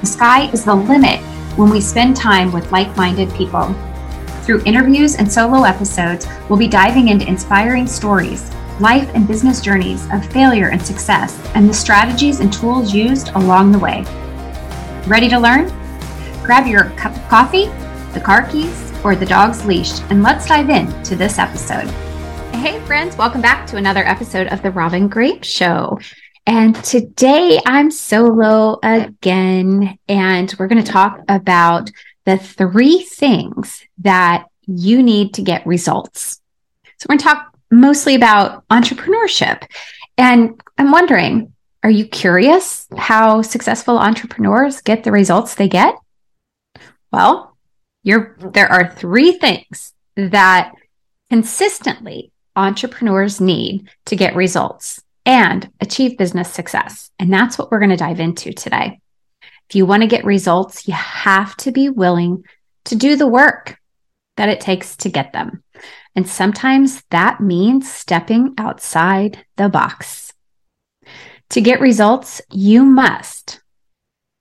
The 0.00 0.06
sky 0.06 0.50
is 0.50 0.64
the 0.64 0.74
limit 0.74 1.20
when 1.58 1.68
we 1.68 1.78
spend 1.78 2.16
time 2.16 2.52
with 2.52 2.72
like 2.72 2.96
minded 2.96 3.30
people. 3.34 3.74
Through 4.44 4.62
interviews 4.64 5.16
and 5.16 5.30
solo 5.30 5.64
episodes, 5.64 6.26
we'll 6.48 6.58
be 6.58 6.68
diving 6.68 7.08
into 7.08 7.28
inspiring 7.28 7.86
stories, 7.86 8.50
life 8.80 9.10
and 9.14 9.28
business 9.28 9.60
journeys 9.60 10.08
of 10.10 10.24
failure 10.32 10.70
and 10.70 10.80
success, 10.80 11.38
and 11.54 11.68
the 11.68 11.74
strategies 11.74 12.40
and 12.40 12.50
tools 12.50 12.94
used 12.94 13.28
along 13.34 13.72
the 13.72 13.78
way. 13.78 14.02
Ready 15.06 15.28
to 15.28 15.38
learn? 15.38 15.66
Grab 16.42 16.66
your 16.66 16.84
cup 16.96 17.14
of 17.14 17.28
coffee, 17.28 17.66
the 18.14 18.22
car 18.24 18.48
keys, 18.48 18.90
or 19.04 19.14
the 19.14 19.26
dog's 19.26 19.66
leash, 19.66 20.00
and 20.08 20.22
let's 20.22 20.46
dive 20.46 20.70
in 20.70 20.86
to 21.02 21.14
this 21.14 21.38
episode. 21.38 21.90
Hey, 22.54 22.80
friends, 22.86 23.18
welcome 23.18 23.42
back 23.42 23.66
to 23.66 23.76
another 23.76 24.06
episode 24.06 24.46
of 24.46 24.62
The 24.62 24.70
Robin 24.70 25.08
Graham 25.08 25.42
Show. 25.42 25.98
And 26.46 26.74
today 26.76 27.60
I'm 27.66 27.90
solo 27.90 28.78
again, 28.82 29.98
and 30.08 30.54
we're 30.58 30.68
going 30.68 30.82
to 30.82 30.92
talk 30.92 31.20
about 31.28 31.90
the 32.24 32.38
three 32.38 33.02
things 33.02 33.84
that 33.98 34.46
you 34.66 35.02
need 35.02 35.34
to 35.34 35.42
get 35.42 35.66
results. 35.66 36.40
So 36.98 37.06
we're 37.08 37.16
going 37.16 37.18
to 37.18 37.24
talk 37.24 37.56
mostly 37.70 38.14
about 38.14 38.66
entrepreneurship. 38.68 39.64
And 40.16 40.60
I'm 40.78 40.90
wondering, 40.90 41.52
are 41.82 41.90
you 41.90 42.06
curious 42.06 42.86
how 42.96 43.42
successful 43.42 43.98
entrepreneurs 43.98 44.80
get 44.80 45.04
the 45.04 45.12
results 45.12 45.54
they 45.54 45.68
get? 45.68 45.94
Well, 47.12 47.56
you're, 48.02 48.36
there 48.38 48.70
are 48.70 48.92
three 48.92 49.32
things 49.32 49.94
that 50.16 50.72
consistently 51.30 52.32
entrepreneurs 52.56 53.40
need 53.40 53.88
to 54.06 54.16
get 54.16 54.34
results 54.34 55.00
and 55.24 55.70
achieve 55.80 56.18
business 56.18 56.52
success. 56.52 57.10
And 57.18 57.32
that's 57.32 57.58
what 57.58 57.70
we're 57.70 57.78
going 57.78 57.90
to 57.90 57.96
dive 57.96 58.20
into 58.20 58.52
today. 58.52 59.00
If 59.68 59.76
you 59.76 59.86
want 59.86 60.02
to 60.02 60.08
get 60.08 60.24
results, 60.24 60.88
you 60.88 60.94
have 60.94 61.56
to 61.58 61.72
be 61.72 61.88
willing 61.88 62.44
to 62.86 62.96
do 62.96 63.16
the 63.16 63.26
work 63.26 63.78
that 64.36 64.48
it 64.48 64.60
takes 64.60 64.96
to 64.96 65.08
get 65.08 65.32
them. 65.32 65.62
And 66.16 66.28
sometimes 66.28 67.02
that 67.10 67.40
means 67.40 67.90
stepping 67.90 68.54
outside 68.58 69.44
the 69.56 69.68
box. 69.68 70.32
To 71.50 71.60
get 71.60 71.80
results, 71.80 72.40
you 72.50 72.84
must 72.84 73.60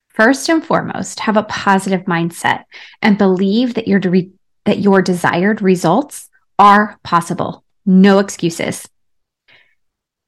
first 0.09 0.49
and 0.49 0.65
foremost 0.65 1.21
have 1.21 1.37
a 1.37 1.43
positive 1.43 2.01
mindset 2.01 2.65
and 3.01 3.17
believe 3.17 3.75
that 3.75 3.87
your 3.87 3.99
de- 3.99 4.31
that 4.65 4.79
your 4.79 5.01
desired 5.01 5.61
results 5.61 6.29
are 6.57 6.99
possible. 7.03 7.63
No 7.85 8.19
excuses. 8.19 8.87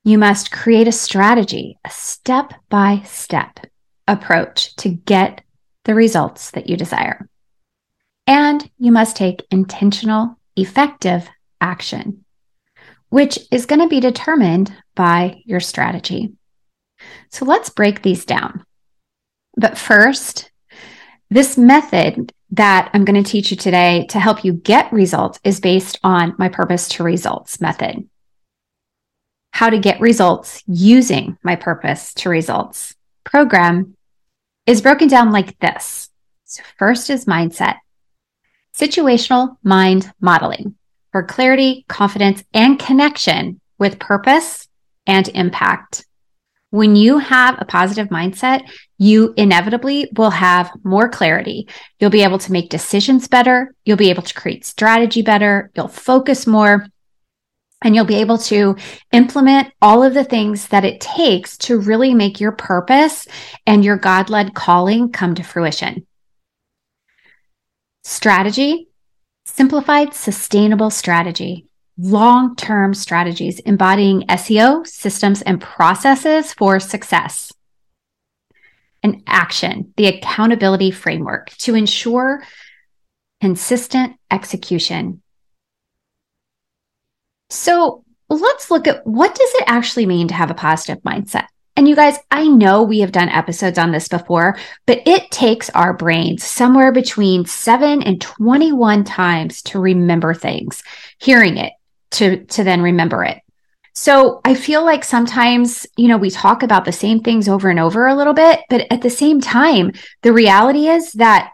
You 0.03 0.17
must 0.17 0.51
create 0.51 0.87
a 0.87 0.91
strategy, 0.91 1.77
a 1.85 1.91
step 1.91 2.53
by 2.69 3.03
step 3.05 3.59
approach 4.07 4.75
to 4.77 4.89
get 4.89 5.41
the 5.85 5.93
results 5.93 6.51
that 6.51 6.67
you 6.67 6.75
desire. 6.75 7.29
And 8.25 8.67
you 8.79 8.91
must 8.91 9.15
take 9.15 9.45
intentional, 9.51 10.39
effective 10.55 11.29
action, 11.59 12.25
which 13.09 13.37
is 13.51 13.67
going 13.67 13.81
to 13.81 13.87
be 13.87 13.99
determined 13.99 14.73
by 14.95 15.43
your 15.45 15.59
strategy. 15.59 16.33
So 17.29 17.45
let's 17.45 17.69
break 17.69 18.01
these 18.01 18.25
down. 18.25 18.63
But 19.55 19.77
first, 19.77 20.51
this 21.29 21.59
method 21.59 22.33
that 22.51 22.89
I'm 22.93 23.05
going 23.05 23.23
to 23.23 23.29
teach 23.29 23.51
you 23.51 23.57
today 23.57 24.07
to 24.09 24.19
help 24.19 24.43
you 24.43 24.53
get 24.53 24.91
results 24.91 25.39
is 25.43 25.59
based 25.59 25.99
on 26.03 26.33
my 26.39 26.49
purpose 26.49 26.87
to 26.89 27.03
results 27.03 27.61
method 27.61 28.09
how 29.51 29.69
to 29.69 29.79
get 29.79 29.99
results 29.99 30.63
using 30.67 31.37
my 31.43 31.55
purpose 31.55 32.13
to 32.15 32.29
results 32.29 32.95
program 33.23 33.95
is 34.65 34.81
broken 34.81 35.07
down 35.07 35.31
like 35.31 35.57
this. 35.59 36.09
So, 36.45 36.63
first 36.77 37.09
is 37.09 37.25
mindset, 37.25 37.75
situational 38.75 39.57
mind 39.63 40.11
modeling 40.19 40.75
for 41.11 41.23
clarity, 41.23 41.85
confidence, 41.87 42.43
and 42.53 42.79
connection 42.79 43.59
with 43.77 43.99
purpose 43.99 44.67
and 45.05 45.27
impact. 45.29 46.05
When 46.69 46.95
you 46.95 47.17
have 47.17 47.57
a 47.59 47.65
positive 47.65 48.07
mindset, 48.07 48.69
you 48.97 49.33
inevitably 49.35 50.09
will 50.15 50.29
have 50.29 50.71
more 50.83 51.09
clarity. 51.09 51.67
You'll 51.99 52.11
be 52.11 52.23
able 52.23 52.37
to 52.39 52.51
make 52.51 52.69
decisions 52.69 53.27
better. 53.27 53.73
You'll 53.83 53.97
be 53.97 54.09
able 54.09 54.23
to 54.23 54.33
create 54.33 54.65
strategy 54.65 55.21
better. 55.21 55.69
You'll 55.75 55.89
focus 55.89 56.47
more 56.47 56.87
and 57.81 57.95
you'll 57.95 58.05
be 58.05 58.15
able 58.15 58.37
to 58.37 58.75
implement 59.11 59.73
all 59.81 60.03
of 60.03 60.13
the 60.13 60.23
things 60.23 60.67
that 60.67 60.85
it 60.85 61.01
takes 61.01 61.57
to 61.57 61.79
really 61.79 62.13
make 62.13 62.39
your 62.39 62.51
purpose 62.51 63.27
and 63.65 63.83
your 63.83 63.97
God 63.97 64.29
led 64.29 64.53
calling 64.53 65.11
come 65.11 65.35
to 65.35 65.43
fruition. 65.43 66.05
Strategy, 68.03 68.87
simplified, 69.45 70.13
sustainable 70.13 70.89
strategy, 70.89 71.67
long 71.97 72.55
term 72.55 72.93
strategies 72.93 73.59
embodying 73.59 74.21
SEO 74.21 74.85
systems 74.85 75.41
and 75.41 75.59
processes 75.59 76.53
for 76.53 76.79
success. 76.79 77.51
And 79.03 79.23
action, 79.25 79.93
the 79.97 80.07
accountability 80.07 80.91
framework 80.91 81.49
to 81.57 81.73
ensure 81.73 82.43
consistent 83.39 84.17
execution 84.29 85.23
so 87.51 88.03
let's 88.29 88.71
look 88.71 88.87
at 88.87 89.05
what 89.05 89.35
does 89.35 89.51
it 89.55 89.63
actually 89.67 90.05
mean 90.05 90.27
to 90.29 90.33
have 90.33 90.51
a 90.51 90.55
positive 90.55 91.03
mindset? 91.03 91.47
And 91.75 91.87
you 91.87 91.95
guys, 91.95 92.17
I 92.29 92.47
know 92.47 92.83
we 92.83 92.99
have 92.99 93.11
done 93.11 93.29
episodes 93.29 93.77
on 93.77 93.91
this 93.91 94.07
before, 94.07 94.57
but 94.85 95.01
it 95.07 95.31
takes 95.31 95.69
our 95.71 95.93
brains 95.93 96.43
somewhere 96.43 96.91
between 96.91 97.45
seven 97.45 98.03
and 98.03 98.21
21 98.21 99.03
times 99.03 99.61
to 99.63 99.79
remember 99.79 100.33
things, 100.33 100.83
hearing 101.17 101.57
it 101.57 101.73
to, 102.11 102.45
to 102.45 102.63
then 102.63 102.81
remember 102.81 103.23
it. 103.23 103.39
So 103.93 104.41
I 104.45 104.55
feel 104.55 104.85
like 104.85 105.03
sometimes, 105.03 105.85
you 105.97 106.07
know, 106.07 106.17
we 106.17 106.29
talk 106.29 106.63
about 106.63 106.85
the 106.85 106.91
same 106.91 107.21
things 107.21 107.49
over 107.49 107.69
and 107.69 107.79
over 107.79 108.07
a 108.07 108.15
little 108.15 108.33
bit, 108.33 108.61
but 108.69 108.87
at 108.89 109.01
the 109.01 109.09
same 109.09 109.41
time, 109.41 109.91
the 110.21 110.33
reality 110.33 110.87
is 110.87 111.13
that 111.13 111.51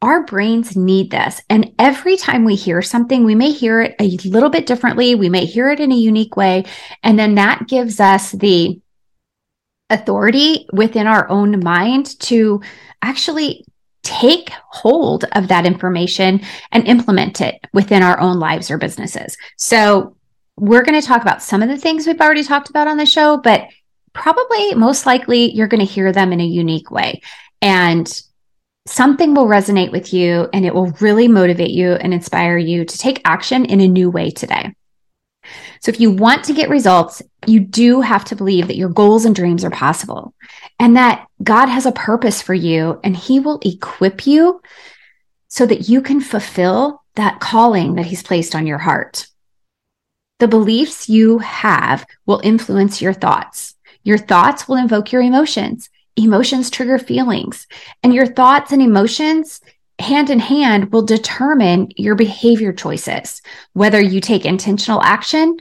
our 0.00 0.24
brains 0.24 0.76
need 0.76 1.10
this. 1.10 1.42
And 1.50 1.72
every 1.78 2.16
time 2.16 2.44
we 2.44 2.54
hear 2.54 2.82
something, 2.82 3.24
we 3.24 3.34
may 3.34 3.50
hear 3.50 3.80
it 3.80 3.96
a 3.98 4.16
little 4.28 4.50
bit 4.50 4.66
differently. 4.66 5.14
We 5.14 5.28
may 5.28 5.44
hear 5.44 5.70
it 5.70 5.80
in 5.80 5.90
a 5.90 5.96
unique 5.96 6.36
way. 6.36 6.64
And 7.02 7.18
then 7.18 7.34
that 7.34 7.66
gives 7.66 7.98
us 7.98 8.30
the 8.32 8.80
authority 9.90 10.66
within 10.72 11.06
our 11.06 11.28
own 11.28 11.62
mind 11.64 12.18
to 12.20 12.60
actually 13.02 13.64
take 14.02 14.50
hold 14.70 15.24
of 15.32 15.48
that 15.48 15.66
information 15.66 16.40
and 16.72 16.86
implement 16.86 17.40
it 17.40 17.56
within 17.72 18.02
our 18.02 18.20
own 18.20 18.38
lives 18.38 18.70
or 18.70 18.78
businesses. 18.78 19.36
So 19.56 20.16
we're 20.56 20.84
going 20.84 21.00
to 21.00 21.06
talk 21.06 21.22
about 21.22 21.42
some 21.42 21.62
of 21.62 21.68
the 21.68 21.76
things 21.76 22.06
we've 22.06 22.20
already 22.20 22.44
talked 22.44 22.70
about 22.70 22.88
on 22.88 22.96
the 22.96 23.06
show, 23.06 23.38
but 23.38 23.66
probably 24.12 24.74
most 24.74 25.06
likely 25.06 25.52
you're 25.52 25.68
going 25.68 25.84
to 25.84 25.92
hear 25.92 26.12
them 26.12 26.32
in 26.32 26.40
a 26.40 26.46
unique 26.46 26.90
way. 26.90 27.20
And 27.60 28.08
something 28.88 29.34
will 29.34 29.46
resonate 29.46 29.92
with 29.92 30.12
you 30.12 30.48
and 30.52 30.64
it 30.64 30.74
will 30.74 30.90
really 31.00 31.28
motivate 31.28 31.70
you 31.70 31.92
and 31.92 32.12
inspire 32.14 32.58
you 32.58 32.84
to 32.84 32.98
take 32.98 33.20
action 33.24 33.64
in 33.64 33.80
a 33.80 33.88
new 33.88 34.10
way 34.10 34.30
today. 34.30 34.74
So, 35.80 35.90
if 35.90 36.00
you 36.00 36.10
want 36.10 36.44
to 36.44 36.54
get 36.54 36.68
results, 36.68 37.22
you 37.46 37.60
do 37.60 38.00
have 38.00 38.24
to 38.26 38.36
believe 38.36 38.66
that 38.66 38.76
your 38.76 38.88
goals 38.88 39.24
and 39.24 39.34
dreams 39.34 39.64
are 39.64 39.70
possible 39.70 40.34
and 40.78 40.96
that 40.96 41.26
God 41.42 41.66
has 41.66 41.86
a 41.86 41.92
purpose 41.92 42.42
for 42.42 42.54
you 42.54 43.00
and 43.04 43.16
He 43.16 43.40
will 43.40 43.60
equip 43.64 44.26
you 44.26 44.60
so 45.48 45.64
that 45.64 45.88
you 45.88 46.02
can 46.02 46.20
fulfill 46.20 47.02
that 47.14 47.40
calling 47.40 47.94
that 47.94 48.06
He's 48.06 48.22
placed 48.22 48.54
on 48.54 48.66
your 48.66 48.78
heart. 48.78 49.26
The 50.38 50.48
beliefs 50.48 51.08
you 51.08 51.38
have 51.38 52.06
will 52.26 52.40
influence 52.44 53.00
your 53.00 53.12
thoughts. 53.12 53.74
Your 54.02 54.18
thoughts 54.18 54.68
will 54.68 54.76
invoke 54.76 55.12
your 55.12 55.22
emotions 55.22 55.88
emotions 56.18 56.70
trigger 56.70 56.98
feelings, 56.98 57.66
and 58.02 58.12
your 58.12 58.26
thoughts 58.26 58.72
and 58.72 58.82
emotions 58.82 59.60
hand 59.98 60.30
in 60.30 60.38
hand 60.38 60.92
will 60.92 61.02
determine 61.02 61.88
your 61.96 62.14
behavior 62.14 62.72
choices, 62.72 63.42
whether 63.72 64.00
you 64.00 64.20
take 64.20 64.44
intentional 64.44 65.02
action 65.02 65.56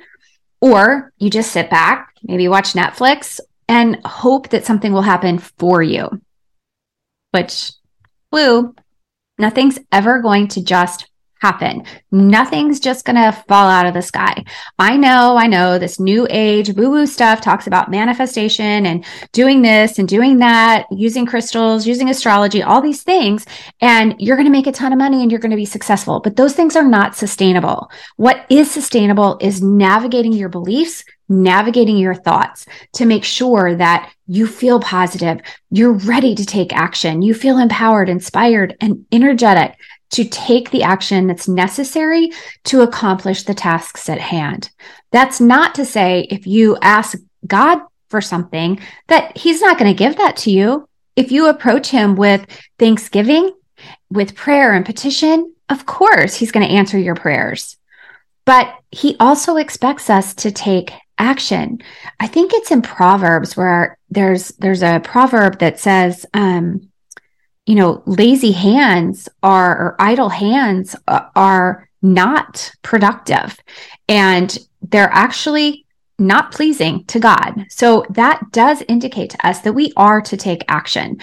or 0.62 1.12
you 1.18 1.30
just 1.30 1.52
sit 1.52 1.70
back, 1.70 2.14
maybe 2.24 2.48
watch 2.48 2.74
Netflix 2.74 3.40
and 3.68 4.00
hope 4.06 4.50
that 4.50 4.66
something 4.66 4.94
will 4.94 5.02
happen 5.02 5.40
for 5.40 5.82
you, 5.82 6.22
which 7.32 7.72
Clue, 8.32 8.76
nothing's 9.38 9.80
ever 9.92 10.22
going 10.22 10.48
to 10.50 10.64
just 10.64 11.10
happen. 11.40 11.84
Nothing's 12.12 12.80
just 12.80 13.06
going 13.06 13.16
to 13.16 13.32
fall 13.48 13.70
out 13.70 13.86
of 13.86 13.94
the 13.94 14.02
sky. 14.02 14.44
I 14.80 14.98
know, 14.98 15.38
I 15.38 15.48
know 15.48 15.78
this 15.78 16.00
new 16.00 16.28
age 16.30 16.70
woo 16.72 16.90
woo 16.90 17.06
stuff 17.06 17.42
talks 17.42 17.68
about 17.68 17.92
manifestation 17.92 18.86
and 18.86 19.06
doing 19.32 19.62
this 19.62 20.00
and 20.00 20.08
doing 20.08 20.40
that, 20.40 20.86
using 20.92 21.26
crystals, 21.26 21.86
using 21.88 22.10
astrology, 22.10 22.64
all 22.64 22.82
these 22.82 23.04
things. 23.04 23.46
And 23.82 24.16
you're 24.20 24.38
going 24.38 24.48
to 24.48 24.52
make 24.52 24.68
a 24.68 24.72
ton 24.72 24.94
of 24.94 25.00
money 25.00 25.22
and 25.22 25.32
you're 25.32 25.40
going 25.40 25.52
to 25.52 25.58
be 25.58 25.66
successful. 25.66 26.20
But 26.20 26.36
those 26.36 26.54
things 26.54 26.76
are 26.76 26.88
not 26.88 27.16
sustainable. 27.16 27.92
What 28.16 28.46
is 28.50 28.70
sustainable 28.72 29.38
is 29.42 29.62
navigating 29.62 30.34
your 30.34 30.50
beliefs, 30.50 31.04
navigating 31.30 31.98
your 31.98 32.16
thoughts 32.16 32.66
to 32.94 33.06
make 33.06 33.24
sure 33.24 33.76
that 33.76 34.12
you 34.28 34.48
feel 34.48 34.80
positive, 34.80 35.40
you're 35.70 35.94
ready 35.94 36.36
to 36.36 36.46
take 36.46 36.74
action, 36.74 37.22
you 37.22 37.34
feel 37.34 37.58
empowered, 37.58 38.10
inspired, 38.10 38.76
and 38.82 39.06
energetic 39.12 39.78
to 40.12 40.24
take 40.26 40.72
the 40.72 40.84
action 40.84 41.28
that's 41.28 41.48
necessary 41.48 42.32
to 42.66 42.82
accomplish 42.82 43.44
the 43.44 43.54
tasks 43.54 44.10
at 44.10 44.20
hand. 44.20 44.70
That's 45.12 45.42
not 45.42 45.76
to 45.76 45.86
say 45.86 46.28
if 46.30 46.48
you 46.48 46.78
ask 46.82 47.18
God 47.46 47.82
for 48.10 48.22
something 48.22 48.80
that 49.08 49.38
he's 49.38 49.62
not 49.62 49.78
going 49.78 49.92
to 49.94 49.98
give 49.98 50.18
that 50.18 50.38
to 50.38 50.52
you. 50.52 50.88
If 51.16 51.32
you 51.32 51.48
approach 51.48 51.90
him 51.90 52.16
with 52.16 52.46
thanksgiving, 52.80 53.54
with 54.10 54.36
prayer 54.36 54.74
and 54.74 54.86
petition, 54.86 55.54
of 55.70 55.86
course 55.86 56.36
he's 56.36 56.52
going 56.52 56.68
to 56.68 56.74
answer 56.74 56.98
your 56.98 57.16
prayers. 57.16 57.78
But 58.46 58.74
he 58.92 59.18
also 59.20 59.58
expects 59.58 60.10
us 60.10 60.34
to 60.36 60.52
take 60.52 60.94
action. 61.18 61.80
I 62.20 62.28
think 62.28 62.54
it's 62.54 62.72
in 62.72 62.82
Proverbs 62.82 63.58
where 63.58 63.98
there's 64.10 64.50
there's 64.60 64.84
a 64.84 65.02
proverb 65.04 65.60
that 65.60 65.80
says 65.80 66.26
um 66.34 66.90
you 67.68 67.76
know, 67.76 68.02
lazy 68.06 68.54
hands 68.54 69.28
are, 69.44 69.78
or 69.78 69.96
idle 70.00 70.30
hands 70.30 70.96
uh, 71.08 71.28
are 71.36 71.88
not 72.02 72.72
productive 72.82 73.60
and 74.08 74.58
they're 74.82 75.12
actually 75.12 75.86
not 76.18 76.52
pleasing 76.52 77.04
to 77.06 77.20
God. 77.20 77.66
So 77.70 78.06
that 78.12 78.42
does 78.52 78.82
indicate 78.88 79.32
to 79.32 79.48
us 79.48 79.60
that 79.62 79.74
we 79.74 79.92
are 79.98 80.22
to 80.22 80.38
take 80.38 80.64
action. 80.70 81.20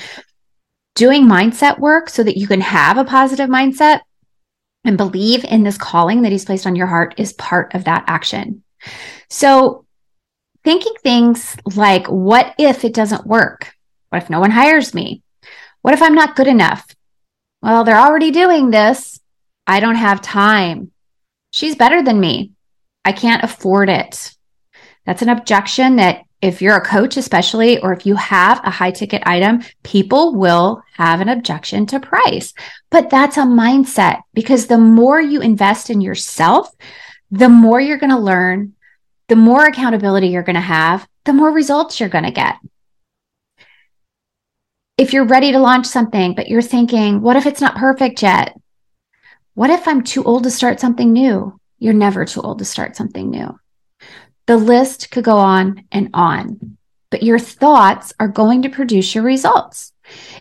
Doing 0.95 1.25
mindset 1.25 1.79
work 1.79 2.11
so 2.11 2.23
that 2.23 2.37
you 2.37 2.47
can 2.47 2.61
have 2.61 2.99
a 2.99 3.05
positive 3.05 3.49
mindset 3.49 4.01
and 4.85 4.99
believe 4.99 5.45
in 5.45 5.63
this 5.65 5.79
calling 5.79 6.23
that 6.23 6.31
He's 6.31 6.45
placed 6.45 6.67
on 6.67 6.77
your 6.77 6.87
heart 6.87 7.15
is 7.17 7.33
part 7.33 7.75
of 7.75 7.85
that 7.85 8.05
action. 8.07 8.63
So 9.31 9.87
thinking 10.63 10.93
things 11.03 11.57
like, 11.75 12.07
what 12.07 12.55
if 12.59 12.85
it 12.85 12.95
doesn't 12.95 13.27
work? 13.27 13.73
What 14.11 14.23
if 14.23 14.31
no 14.31 14.41
one 14.41 14.53
hires 14.53 14.95
me? 14.95 15.24
What 15.85 15.93
if 15.93 16.01
I'm 16.01 16.15
not 16.15 16.35
good 16.35 16.47
enough? 16.47 16.87
Well, 17.61 17.85
they're 17.85 18.01
already 18.01 18.31
doing 18.31 18.71
this. 18.71 19.21
I 19.67 19.81
don't 19.81 19.97
have 19.97 20.23
time. 20.23 20.93
She's 21.51 21.77
better 21.77 22.03
than 22.03 22.19
me. 22.19 22.53
I 23.05 23.13
can't 23.13 23.45
afford 23.45 23.91
it. 23.91 24.35
That's 25.05 25.21
an 25.21 25.29
objection 25.29 25.97
that 25.97 26.25
if 26.41 26.63
you're 26.63 26.79
a 26.79 26.81
coach, 26.81 27.19
especially, 27.19 27.83
or 27.83 27.93
if 27.93 28.07
you 28.07 28.17
have 28.17 28.63
a 28.65 28.71
high 28.71 28.93
ticket 28.93 29.25
item, 29.27 29.63
people 29.83 30.35
will 30.35 30.83
have 30.95 31.21
an 31.21 31.29
objection 31.29 31.85
to 31.89 32.01
price. 32.01 32.55
But 32.91 33.11
that's 33.11 33.37
a 33.37 33.43
mindset 33.43 34.23
because 34.33 34.67
the 34.67 34.79
more 34.79 35.21
you 35.21 35.43
invest 35.43 35.91
in 35.91 36.01
yourself, 36.01 36.75
the 37.31 37.51
more 37.51 37.79
you're 37.79 37.99
going 37.99 38.09
to 38.09 38.19
learn, 38.19 38.73
the 39.29 39.37
more 39.37 39.67
accountability 39.67 40.29
you're 40.29 40.43
going 40.45 40.55
to 40.55 40.63
have, 40.63 41.07
the 41.27 41.35
more 41.35 41.51
results 41.51 42.01
you're 42.01 42.09
going 42.09 42.25
to 42.25 42.31
get 42.31 42.57
if 44.97 45.13
you're 45.13 45.25
ready 45.25 45.51
to 45.53 45.59
launch 45.59 45.87
something, 45.87 46.35
but 46.35 46.49
you're 46.49 46.63
thinking, 46.63 47.21
what 47.21 47.37
if 47.37 47.47
it's 47.47 47.61
not 47.61 47.77
perfect 47.77 48.23
yet? 48.23 48.57
What 49.55 49.71
if 49.71 49.89
I'm 49.89 50.03
too 50.03 50.23
old 50.23 50.45
to 50.45 50.51
start 50.51 50.81
something 50.81 51.13
new? 51.13 51.59
You're 51.79 51.95
never 51.95 52.25
too 52.25 52.41
old 52.41 52.61
to 52.61 52.65
start 52.65 52.97
something 52.97 53.31
new. 53.31 53.59
The 54.47 54.57
list 54.57 55.11
could 55.11 55.25
go 55.25 55.37
on 55.37 55.85
and 55.91 56.11
on, 56.15 56.77
but 57.11 57.23
your 57.23 57.39
thoughts 57.39 58.13
are 58.21 58.29
going 58.29 58.63
to 58.63 58.69
produce 58.69 59.15
your 59.15 59.25
results. 59.25 59.93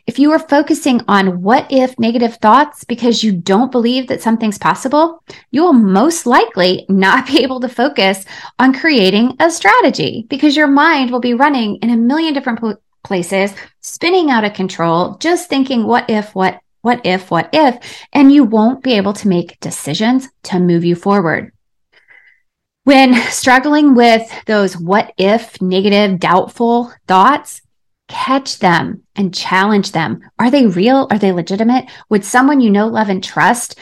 If 0.06 0.20
you 0.20 0.32
are 0.32 0.40
focusing 0.40 1.02
on 1.08 1.42
what 1.42 1.72
if 1.72 1.98
negative 1.98 2.36
thoughts 2.36 2.84
because 2.84 3.24
you 3.24 3.32
don't 3.32 3.72
believe 3.72 4.08
that 4.08 4.22
something's 4.22 4.58
possible, 4.58 5.24
you 5.52 5.64
will 5.64 5.74
most 5.74 6.26
likely 6.26 6.86
not 6.90 7.26
be 7.28 7.42
able 7.42 7.60
to 7.62 7.70
focus 7.70 8.26
on 8.60 8.74
creating 8.74 9.36
a 9.40 9.50
strategy 9.50 10.28
because 10.30 10.56
your 10.56 10.68
mind 10.68 11.12
will 11.12 11.22
be 11.22 11.34
running 11.34 11.78
in 11.78 11.90
a 11.90 11.98
million 11.98 12.34
different 12.34 12.60
places, 13.04 13.54
spinning 13.82 14.30
out 14.30 14.44
of 14.44 14.54
control, 14.54 15.18
just 15.18 15.50
thinking, 15.50 15.86
what 15.86 16.10
if, 16.10 16.34
what, 16.34 16.60
what 16.82 17.02
if, 17.06 17.32
what 17.32 17.50
if, 17.54 18.06
and 18.12 18.32
you 18.32 18.44
won't 18.44 18.84
be 18.84 18.94
able 18.94 19.14
to 19.14 19.28
make 19.28 19.60
decisions 19.60 20.28
to 20.44 20.60
move 20.60 20.84
you 20.84 20.96
forward. 20.96 21.52
When 22.84 23.14
struggling 23.32 23.96
with 23.96 24.30
those 24.46 24.78
what 24.78 25.14
if 25.18 25.62
negative, 25.62 26.20
doubtful 26.20 26.92
thoughts, 27.08 27.62
catch 28.10 28.60
them 28.60 29.04
and 29.16 29.34
challenge 29.34 29.94
them. 29.94 30.20
Are 30.38 30.52
they 30.52 30.68
real? 30.68 31.08
Are 31.10 31.18
they 31.18 31.32
legitimate? 31.32 31.86
Would 32.10 32.26
someone 32.26 32.60
you 32.60 32.70
know, 32.70 32.88
love, 32.88 33.08
and 33.08 33.24
trust 33.24 33.80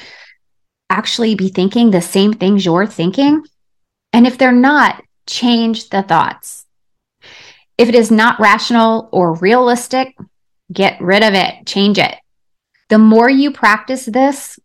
actually 0.89 1.33
be 1.35 1.49
thinking 1.49 1.89
the 1.89 2.01
same 2.01 2.33
things 2.33 2.63
you're 2.63 2.85
thinking? 2.85 3.43
And 4.13 4.27
if 4.27 4.37
they're 4.37 4.51
not, 4.51 5.03
change 5.25 5.89
the 5.89 6.03
thoughts. 6.03 6.65
If 7.81 7.89
it 7.89 7.95
is 7.95 8.11
not 8.11 8.39
rational 8.39 9.09
or 9.11 9.33
realistic, 9.33 10.15
get 10.71 11.01
rid 11.01 11.23
of 11.23 11.33
it, 11.33 11.65
change 11.65 11.97
it. 11.97 12.15
The 12.89 12.99
more 12.99 13.27
you 13.27 13.51
practice 13.51 14.05
this 14.05 14.59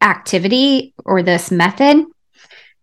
activity 0.00 0.94
or 1.04 1.24
this 1.24 1.50
method, 1.50 2.04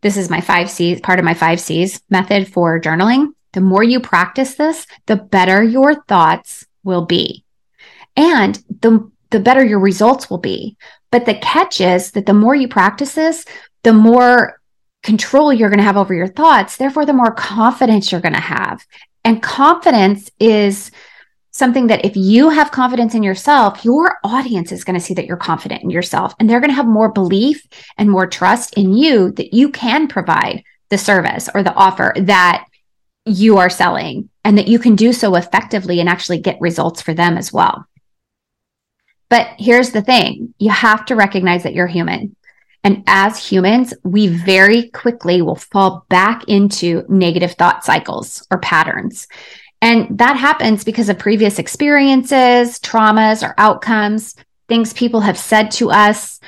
this 0.02 0.18
is 0.18 0.30
my 0.30 0.42
five 0.42 0.70
C's, 0.70 1.00
part 1.00 1.20
of 1.20 1.26
my 1.26 1.36
five 1.36 1.62
C's 1.62 2.02
method 2.10 2.52
for 2.52 2.82
journaling. 2.82 3.28
The 3.54 3.62
more 3.62 3.82
you 3.82 4.02
practice 4.02 4.56
this, 4.56 4.86
the 5.06 5.16
better 5.16 5.64
your 5.64 6.04
thoughts 6.04 6.66
will 6.84 7.06
be. 7.06 7.46
And 8.18 8.62
the, 8.82 9.10
the 9.30 9.40
better 9.40 9.64
your 9.64 9.80
results 9.80 10.30
will 10.30 10.40
be. 10.40 10.76
But 11.12 11.26
the 11.26 11.36
catch 11.36 11.80
is 11.80 12.12
that 12.12 12.26
the 12.26 12.34
more 12.34 12.56
you 12.56 12.68
practice 12.68 13.14
this, 13.14 13.46
the 13.84 13.94
more 13.94 14.60
control 15.02 15.54
you're 15.54 15.70
going 15.70 15.80
to 15.80 15.86
have 15.86 15.96
over 15.96 16.14
your 16.14 16.28
thoughts. 16.28 16.76
Therefore, 16.76 17.06
the 17.06 17.14
more 17.14 17.32
confidence 17.32 18.12
you're 18.12 18.20
going 18.20 18.34
to 18.34 18.42
have. 18.42 18.86
And 19.26 19.42
confidence 19.42 20.30
is 20.40 20.92
something 21.52 21.88
that 21.88 22.04
if 22.04 22.16
you 22.16 22.50
have 22.50 22.72
confidence 22.72 23.14
in 23.14 23.24
yourself, 23.24 23.86
your 23.86 24.18
audience 24.24 24.72
is 24.72 24.84
going 24.84 25.00
to 25.00 25.06
see 25.06 25.14
that 25.14 25.26
you're 25.26 25.38
confident 25.38 25.84
in 25.84 25.90
yourself 25.90 26.34
and 26.40 26.50
they're 26.50 26.60
going 26.60 26.72
to 26.72 26.76
have 26.76 26.88
more 26.88 27.12
belief 27.12 27.66
and 27.98 28.10
more 28.10 28.28
trust 28.28 28.74
in 28.74 28.92
you 28.92 29.32
that 29.32 29.54
you 29.54 29.70
can 29.70 30.08
provide 30.08 30.64
the 30.90 30.98
service 30.98 31.50
or 31.54 31.64
the 31.64 31.74
offer 31.74 32.14
that 32.22 32.66
you 33.26 33.58
are 33.58 33.70
selling 33.70 34.30
and 34.44 34.58
that 34.58 34.68
you 34.68 34.80
can 34.80 34.96
do 34.96 35.14
so 35.14 35.36
effectively 35.36 36.00
and 36.00 36.10
actually 36.10 36.40
get 36.40 36.60
results 36.60 37.02
for 37.02 37.14
them 37.14 37.38
as 37.38 37.54
well. 37.54 37.86
But 39.30 39.48
here's 39.58 39.92
the 39.92 40.02
thing 40.02 40.54
you 40.58 40.70
have 40.70 41.06
to 41.06 41.16
recognize 41.16 41.64
that 41.64 41.74
you're 41.74 41.88
human. 41.88 42.36
And 42.84 43.04
as 43.08 43.38
humans, 43.38 43.94
we 44.04 44.28
very 44.28 44.90
quickly 44.90 45.42
will 45.42 45.56
fall 45.56 46.06
back 46.10 46.44
into 46.48 47.04
negative 47.08 47.54
thought 47.54 47.86
cycles 47.86 48.46
or 48.52 48.60
patterns. 48.60 49.28
And 49.82 50.18
that 50.18 50.38
happens 50.38 50.84
because 50.84 51.10
of 51.10 51.20
previous 51.20 51.60
experiences, 51.60 52.80
traumas, 52.80 53.48
or 53.48 53.54
outcomes, 53.58 54.36
things 54.68 54.94
people 54.94 55.22
have 55.22 55.38
said 55.38 55.72
to 55.72 55.92
us. 55.92 56.40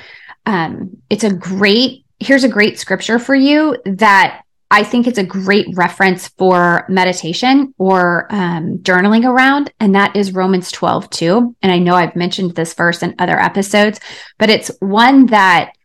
Um, 0.46 0.96
it's 1.10 1.24
a 1.24 1.32
great, 1.32 2.04
here's 2.18 2.44
a 2.44 2.48
great 2.48 2.78
scripture 2.78 3.18
for 3.18 3.34
you 3.34 3.76
that 3.84 4.42
I 4.70 4.82
think 4.82 5.06
it's 5.06 5.18
a 5.18 5.24
great 5.24 5.66
reference 5.74 6.28
for 6.28 6.86
meditation 6.88 7.72
or 7.78 8.26
um, 8.30 8.78
journaling 8.78 9.24
around, 9.24 9.72
and 9.78 9.94
that 9.94 10.16
is 10.16 10.34
Romans 10.34 10.72
12, 10.72 11.08
2. 11.10 11.56
And 11.62 11.70
I 11.70 11.78
know 11.78 11.94
I've 11.94 12.16
mentioned 12.16 12.54
this 12.54 12.74
verse 12.74 13.02
in 13.02 13.14
other 13.18 13.38
episodes, 13.38 14.00
but 14.38 14.50
it's 14.50 14.70
one 14.80 15.26
that 15.26 15.75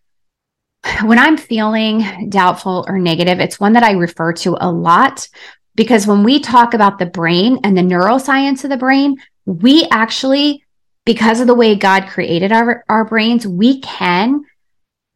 when 1.03 1.19
I'm 1.19 1.37
feeling 1.37 2.29
doubtful 2.29 2.85
or 2.87 2.97
negative, 2.97 3.39
it's 3.39 3.59
one 3.59 3.73
that 3.73 3.83
I 3.83 3.91
refer 3.91 4.33
to 4.33 4.57
a 4.59 4.71
lot 4.71 5.27
because 5.75 6.07
when 6.07 6.23
we 6.23 6.39
talk 6.39 6.73
about 6.73 6.99
the 6.99 7.05
brain 7.05 7.59
and 7.63 7.77
the 7.77 7.81
neuroscience 7.81 8.63
of 8.63 8.69
the 8.69 8.77
brain, 8.77 9.17
we 9.45 9.87
actually, 9.91 10.65
because 11.05 11.39
of 11.39 11.47
the 11.47 11.55
way 11.55 11.75
God 11.75 12.07
created 12.07 12.51
our, 12.51 12.83
our 12.89 13.05
brains, 13.05 13.47
we 13.47 13.79
can 13.79 14.43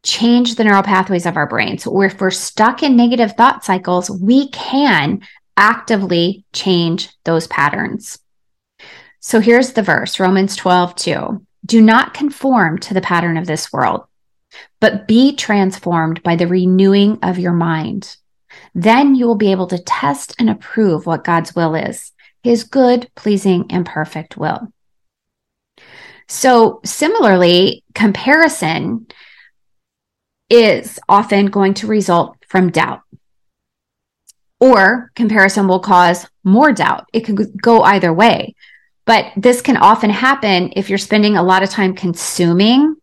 change 0.04 0.54
the 0.54 0.64
neural 0.64 0.82
pathways 0.82 1.26
of 1.26 1.36
our 1.36 1.48
brains. 1.48 1.82
So 1.82 2.00
if 2.02 2.20
we're 2.20 2.30
stuck 2.30 2.82
in 2.82 2.96
negative 2.96 3.32
thought 3.32 3.64
cycles, 3.64 4.08
we 4.08 4.48
can 4.50 5.22
actively 5.56 6.44
change 6.52 7.10
those 7.24 7.46
patterns. 7.48 8.18
So 9.20 9.40
here's 9.40 9.72
the 9.72 9.82
verse 9.82 10.20
Romans 10.20 10.54
12, 10.54 10.94
2. 10.94 11.46
Do 11.66 11.82
not 11.82 12.14
conform 12.14 12.78
to 12.80 12.94
the 12.94 13.00
pattern 13.00 13.36
of 13.36 13.46
this 13.46 13.72
world 13.72 14.04
but 14.80 15.06
be 15.06 15.34
transformed 15.34 16.22
by 16.22 16.36
the 16.36 16.46
renewing 16.46 17.18
of 17.22 17.38
your 17.38 17.52
mind. 17.52 18.16
Then 18.74 19.14
you 19.14 19.26
will 19.26 19.36
be 19.36 19.50
able 19.50 19.66
to 19.68 19.82
test 19.82 20.34
and 20.38 20.50
approve 20.50 21.06
what 21.06 21.24
God's 21.24 21.54
will 21.54 21.74
is, 21.74 22.12
his 22.42 22.64
good, 22.64 23.10
pleasing, 23.14 23.66
and 23.70 23.84
perfect 23.84 24.36
will. 24.36 24.72
So, 26.28 26.80
similarly, 26.84 27.84
comparison 27.94 29.06
is 30.50 30.98
often 31.08 31.46
going 31.46 31.74
to 31.74 31.86
result 31.86 32.36
from 32.48 32.70
doubt. 32.70 33.00
Or 34.58 35.10
comparison 35.14 35.68
will 35.68 35.80
cause 35.80 36.26
more 36.42 36.72
doubt. 36.72 37.06
It 37.12 37.20
could 37.20 37.60
go 37.60 37.82
either 37.82 38.12
way. 38.12 38.54
But 39.04 39.32
this 39.36 39.60
can 39.60 39.76
often 39.76 40.10
happen 40.10 40.72
if 40.74 40.88
you're 40.88 40.98
spending 40.98 41.36
a 41.36 41.42
lot 41.42 41.62
of 41.62 41.70
time 41.70 41.94
consuming 41.94 42.96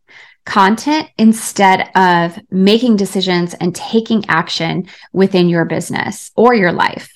content 0.46 1.10
instead 1.18 1.90
of 1.96 2.38
making 2.52 2.96
decisions 2.96 3.54
and 3.54 3.76
taking 3.76 4.26
action 4.28 4.88
within 5.12 5.50
your 5.50 5.66
business 5.66 6.32
or 6.36 6.54
your 6.54 6.72
life. 6.72 7.10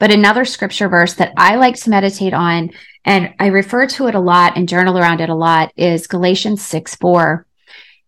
But 0.00 0.10
another 0.10 0.44
scripture 0.44 0.88
verse 0.88 1.14
that 1.14 1.32
I 1.36 1.56
like 1.56 1.76
to 1.76 1.90
meditate 1.90 2.34
on, 2.34 2.70
and 3.04 3.34
I 3.38 3.46
refer 3.46 3.86
to 3.86 4.08
it 4.08 4.14
a 4.14 4.20
lot 4.20 4.56
and 4.56 4.68
journal 4.68 4.98
around 4.98 5.20
it 5.20 5.28
a 5.28 5.34
lot, 5.34 5.72
is 5.76 6.08
Galatians 6.08 6.60
6 6.62 6.96
4. 6.96 7.46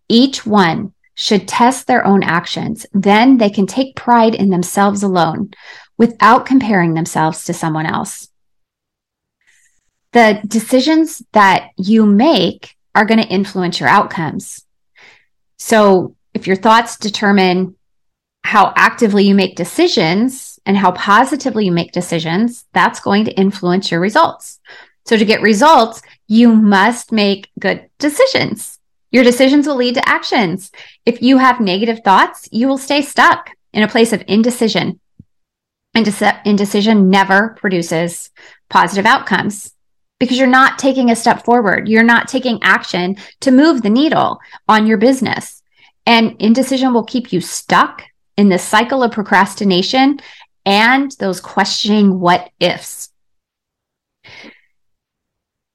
Each 0.09 0.45
one 0.45 0.93
should 1.15 1.47
test 1.47 1.87
their 1.87 2.05
own 2.05 2.25
actions. 2.25 2.85
Then 2.93 3.39
they 3.39 3.51
can 3.51 3.67
take 3.67 3.95
pride 3.95 4.35
in 4.35 4.51
themselves 4.51 5.03
alone 5.03 5.53
without 5.97 6.47
comparing 6.47 6.95
themselves 6.95 7.45
to 7.45 7.55
someone 7.55 7.87
else. 7.87 8.29
The 10.13 10.41
decisions 10.47 11.23
that 11.33 11.71
you 11.77 12.07
make 12.07 12.77
are 12.95 13.05
going 13.05 13.21
to 13.21 13.27
influence 13.27 13.81
your 13.81 13.89
outcomes. 13.89 14.64
So 15.65 16.15
if 16.35 16.47
your 16.47 16.57
thoughts 16.57 16.99
determine 16.99 17.75
how 18.45 18.75
actively 18.77 19.25
you 19.25 19.35
make 19.35 19.57
decisions 19.57 20.61
and 20.67 20.77
how 20.77 20.93
positively 20.93 21.65
you 21.65 21.73
make 21.73 21.93
decisions, 21.93 22.67
that's 22.75 23.01
going 23.01 23.25
to 23.25 23.33
influence 23.33 23.91
your 23.91 24.01
results. 24.01 24.61
So 25.07 25.17
to 25.17 25.25
get 25.25 25.41
results, 25.41 26.03
you 26.29 26.55
must 26.55 27.13
make 27.13 27.49
good 27.59 27.89
decisions. 27.99 28.79
Your 29.11 29.25
decisions 29.25 29.67
will 29.67 29.77
lead 29.77 29.95
to 29.95 30.07
actions. 30.07 30.71
If 31.07 31.23
you 31.23 31.39
have 31.39 31.61
negative 31.61 32.01
thoughts, 32.05 32.47
you 32.53 32.69
will 32.69 32.77
stay 32.77 33.01
stuck 33.01 33.49
in 33.73 33.83
a 33.83 33.89
place 33.89 34.13
of 34.13 34.23
indecision. 34.29 35.01
Indecision 35.95 37.09
never 37.09 37.57
produces 37.59 38.31
positive 38.69 39.07
outcomes 39.07 39.74
because 40.25 40.39
you're 40.39 40.47
not 40.47 40.79
taking 40.79 41.11
a 41.11 41.17
step 41.17 41.45
forward. 41.45 41.87
You're 41.87 42.03
not 42.03 42.29
taking 42.29 42.59
action 42.63 43.17
to 43.41 43.51
move 43.51 43.83
the 43.83 43.91
needle 43.91 44.41
on 44.67 44.87
your 44.87 44.97
business. 44.97 45.63
And 46.07 46.35
indecision 46.41 46.95
will 46.95 47.05
keep 47.05 47.31
you 47.31 47.43
stuck 47.43 48.05
in 48.39 48.49
this 48.49 48.65
cycle 48.65 49.03
of 49.03 49.13
procrastination 49.13 50.21
and 50.65 51.11
those 51.19 51.43
questioning 51.43 52.21
what 52.21 52.51
ifs. 52.59 53.11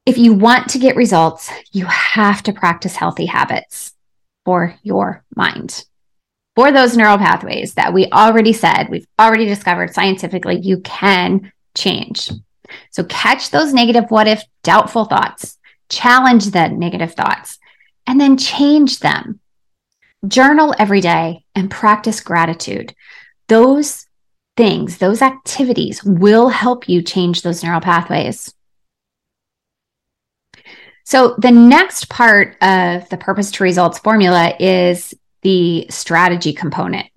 If 0.08 0.18
you 0.18 0.34
want 0.34 0.70
to 0.70 0.80
get 0.80 0.96
results, 0.96 1.52
you 1.72 1.86
have 1.86 2.42
to 2.44 2.54
practice 2.54 2.96
healthy 2.96 3.28
habits 3.28 3.94
for 4.46 4.74
your 4.82 5.24
mind. 5.36 5.86
For 6.56 6.72
those 6.72 6.98
neural 6.98 7.20
pathways 7.20 7.76
that 7.76 7.94
we 7.94 8.08
already 8.08 8.54
said, 8.54 8.90
we've 8.90 9.08
already 9.20 9.46
discovered 9.46 9.94
scientifically, 9.94 10.60
you 10.60 10.80
can 10.80 11.52
change. 11.78 12.32
So 12.92 13.04
catch 13.04 13.50
those 13.50 13.74
negative, 13.74 14.06
what 14.10 14.28
if, 14.28 14.44
doubtful 14.64 15.06
thoughts, 15.06 15.58
challenge 15.90 16.46
the 16.48 16.68
negative 16.68 17.14
thoughts, 17.14 17.58
and 18.08 18.20
then 18.20 18.38
change 18.38 19.00
them. 19.00 19.40
Journal 20.28 20.76
every 20.78 21.02
day 21.02 21.46
and 21.56 21.72
practice 21.72 22.20
gratitude. 22.22 22.94
Those 23.48 24.06
things, 24.58 24.98
those 24.98 25.22
activities 25.22 26.04
will 26.04 26.50
help 26.50 26.90
you 26.90 27.02
change 27.02 27.42
those 27.42 27.64
neural 27.64 27.80
pathways. 27.82 28.54
So 31.06 31.36
the 31.40 31.52
next 31.52 32.10
part 32.10 32.56
of 32.62 33.10
the 33.10 33.18
purpose 33.18 33.52
to 33.52 33.64
results 33.64 33.98
formula 34.00 34.54
is 34.60 35.14
the 35.42 35.88
strategy 35.90 36.54
component. 36.54 37.08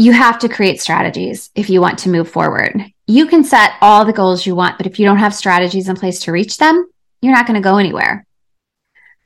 You 0.00 0.12
have 0.12 0.38
to 0.38 0.48
create 0.48 0.80
strategies 0.80 1.50
if 1.54 1.68
you 1.68 1.82
want 1.82 1.98
to 1.98 2.08
move 2.08 2.26
forward. 2.26 2.90
You 3.06 3.26
can 3.26 3.44
set 3.44 3.72
all 3.82 4.06
the 4.06 4.14
goals 4.14 4.46
you 4.46 4.54
want, 4.54 4.78
but 4.78 4.86
if 4.86 4.98
you 4.98 5.04
don't 5.04 5.18
have 5.18 5.34
strategies 5.34 5.90
in 5.90 5.96
place 5.96 6.20
to 6.20 6.32
reach 6.32 6.56
them, 6.56 6.88
you're 7.20 7.34
not 7.34 7.46
going 7.46 7.60
to 7.60 7.68
go 7.68 7.76
anywhere. 7.76 8.24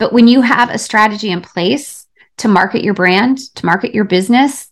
But 0.01 0.13
when 0.13 0.27
you 0.27 0.41
have 0.41 0.71
a 0.71 0.79
strategy 0.79 1.31
in 1.31 1.43
place 1.43 2.09
to 2.39 2.49
market 2.49 2.83
your 2.83 2.93
brand, 2.93 3.39
to 3.55 3.65
market 3.65 3.95
your 3.95 4.03
business, 4.03 4.69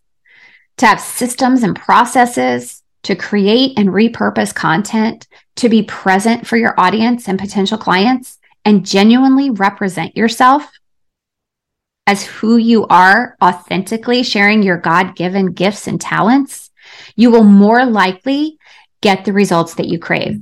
to 0.78 0.86
have 0.86 1.00
systems 1.00 1.62
and 1.62 1.76
processes, 1.76 2.82
to 3.04 3.14
create 3.14 3.78
and 3.78 3.90
repurpose 3.90 4.52
content, 4.52 5.28
to 5.54 5.68
be 5.68 5.84
present 5.84 6.48
for 6.48 6.56
your 6.56 6.74
audience 6.80 7.28
and 7.28 7.38
potential 7.38 7.78
clients 7.78 8.40
and 8.64 8.84
genuinely 8.84 9.50
represent 9.50 10.16
yourself 10.16 10.68
as 12.06 12.24
who 12.24 12.56
you 12.56 12.86
are, 12.86 13.36
authentically 13.42 14.22
sharing 14.22 14.62
your 14.62 14.76
God 14.76 15.14
given 15.14 15.52
gifts 15.52 15.86
and 15.86 16.00
talents, 16.00 16.70
you 17.16 17.30
will 17.30 17.44
more 17.44 17.84
likely 17.84 18.58
get 19.00 19.24
the 19.24 19.32
results 19.32 19.74
that 19.74 19.88
you 19.88 19.98
crave. 19.98 20.40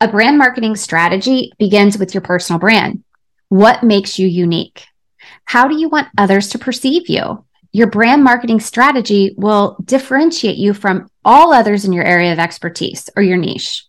A 0.00 0.08
brand 0.08 0.38
marketing 0.38 0.76
strategy 0.76 1.52
begins 1.58 1.98
with 1.98 2.14
your 2.14 2.20
personal 2.20 2.58
brand. 2.58 3.04
What 3.48 3.82
makes 3.82 4.18
you 4.18 4.26
unique? 4.26 4.86
How 5.44 5.68
do 5.68 5.76
you 5.76 5.88
want 5.88 6.08
others 6.18 6.48
to 6.48 6.58
perceive 6.58 7.08
you? 7.08 7.44
Your 7.72 7.86
brand 7.88 8.22
marketing 8.22 8.60
strategy 8.60 9.34
will 9.36 9.76
differentiate 9.84 10.56
you 10.56 10.74
from 10.74 11.08
all 11.24 11.52
others 11.52 11.84
in 11.84 11.92
your 11.92 12.04
area 12.04 12.32
of 12.32 12.38
expertise 12.38 13.08
or 13.16 13.22
your 13.22 13.36
niche. 13.36 13.86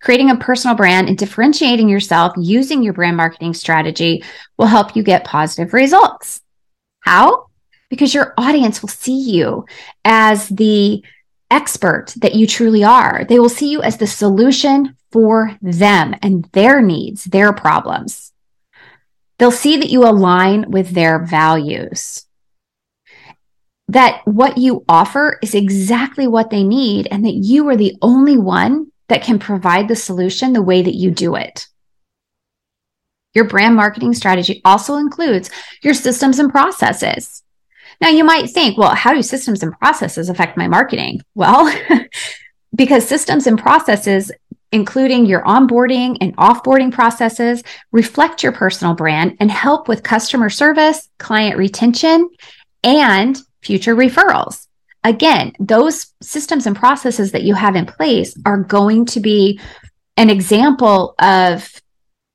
Creating 0.00 0.30
a 0.30 0.36
personal 0.36 0.76
brand 0.76 1.08
and 1.08 1.18
differentiating 1.18 1.88
yourself 1.88 2.34
using 2.38 2.82
your 2.82 2.92
brand 2.92 3.16
marketing 3.16 3.54
strategy 3.54 4.22
will 4.58 4.66
help 4.66 4.96
you 4.96 5.02
get 5.02 5.24
positive 5.24 5.72
results. 5.72 6.40
How? 7.00 7.46
Because 7.90 8.14
your 8.14 8.34
audience 8.36 8.82
will 8.82 8.88
see 8.88 9.20
you 9.20 9.66
as 10.04 10.48
the 10.48 11.04
expert 11.50 12.14
that 12.16 12.34
you 12.34 12.46
truly 12.46 12.84
are. 12.84 13.24
They 13.28 13.38
will 13.38 13.48
see 13.48 13.70
you 13.70 13.82
as 13.82 13.98
the 13.98 14.06
solution 14.06 14.96
for 15.12 15.56
them 15.62 16.14
and 16.22 16.44
their 16.52 16.80
needs, 16.80 17.24
their 17.24 17.52
problems. 17.52 18.32
They'll 19.38 19.50
see 19.50 19.76
that 19.76 19.90
you 19.90 20.04
align 20.04 20.70
with 20.70 20.90
their 20.90 21.18
values 21.18 22.26
that 23.88 24.22
what 24.24 24.58
you 24.58 24.84
offer 24.88 25.38
is 25.42 25.54
exactly 25.54 26.26
what 26.26 26.50
they 26.50 26.62
need 26.62 27.06
and 27.10 27.24
that 27.24 27.34
you 27.34 27.68
are 27.68 27.76
the 27.76 27.96
only 28.00 28.36
one 28.36 28.90
that 29.14 29.22
can 29.22 29.38
provide 29.38 29.86
the 29.86 29.94
solution 29.94 30.52
the 30.52 30.60
way 30.60 30.82
that 30.82 30.96
you 30.96 31.08
do 31.08 31.36
it. 31.36 31.68
Your 33.32 33.44
brand 33.44 33.76
marketing 33.76 34.12
strategy 34.12 34.60
also 34.64 34.96
includes 34.96 35.50
your 35.82 35.94
systems 35.94 36.40
and 36.40 36.50
processes. 36.50 37.44
Now, 38.00 38.08
you 38.08 38.24
might 38.24 38.50
think, 38.50 38.76
well, 38.76 38.92
how 38.92 39.14
do 39.14 39.22
systems 39.22 39.62
and 39.62 39.72
processes 39.78 40.28
affect 40.28 40.56
my 40.56 40.66
marketing? 40.66 41.20
Well, 41.36 41.72
because 42.74 43.06
systems 43.06 43.46
and 43.46 43.56
processes, 43.56 44.32
including 44.72 45.26
your 45.26 45.44
onboarding 45.44 46.18
and 46.20 46.36
offboarding 46.36 46.90
processes, 46.90 47.62
reflect 47.92 48.42
your 48.42 48.50
personal 48.50 48.94
brand 48.94 49.36
and 49.38 49.48
help 49.48 49.86
with 49.86 50.02
customer 50.02 50.50
service, 50.50 51.08
client 51.20 51.56
retention, 51.56 52.28
and 52.82 53.38
future 53.62 53.94
referrals. 53.94 54.66
Again, 55.04 55.52
those 55.60 56.12
systems 56.22 56.66
and 56.66 56.74
processes 56.74 57.32
that 57.32 57.42
you 57.42 57.54
have 57.54 57.76
in 57.76 57.86
place 57.86 58.34
are 58.46 58.58
going 58.58 59.04
to 59.06 59.20
be 59.20 59.60
an 60.16 60.30
example 60.30 61.14
of 61.18 61.70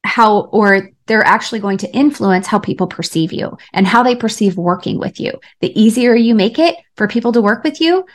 how, 0.03 0.41
or 0.51 0.91
they're 1.07 1.25
actually 1.25 1.59
going 1.59 1.79
to 1.79 1.91
influence 1.91 2.45
how 2.45 2.59
people 2.59 2.87
perceive 2.87 3.33
you 3.33 3.57
and 3.73 3.87
how 3.87 4.03
they 4.03 4.15
perceive 4.15 4.55
working 4.57 4.99
with 4.99 5.19
you. 5.19 5.31
The 5.61 5.79
easier 5.79 6.15
you 6.15 6.35
make 6.35 6.59
it 6.59 6.75
for 6.95 7.07
people 7.07 7.31
to 7.33 7.41
work 7.41 7.63
with 7.63 7.81
you, 7.81 8.05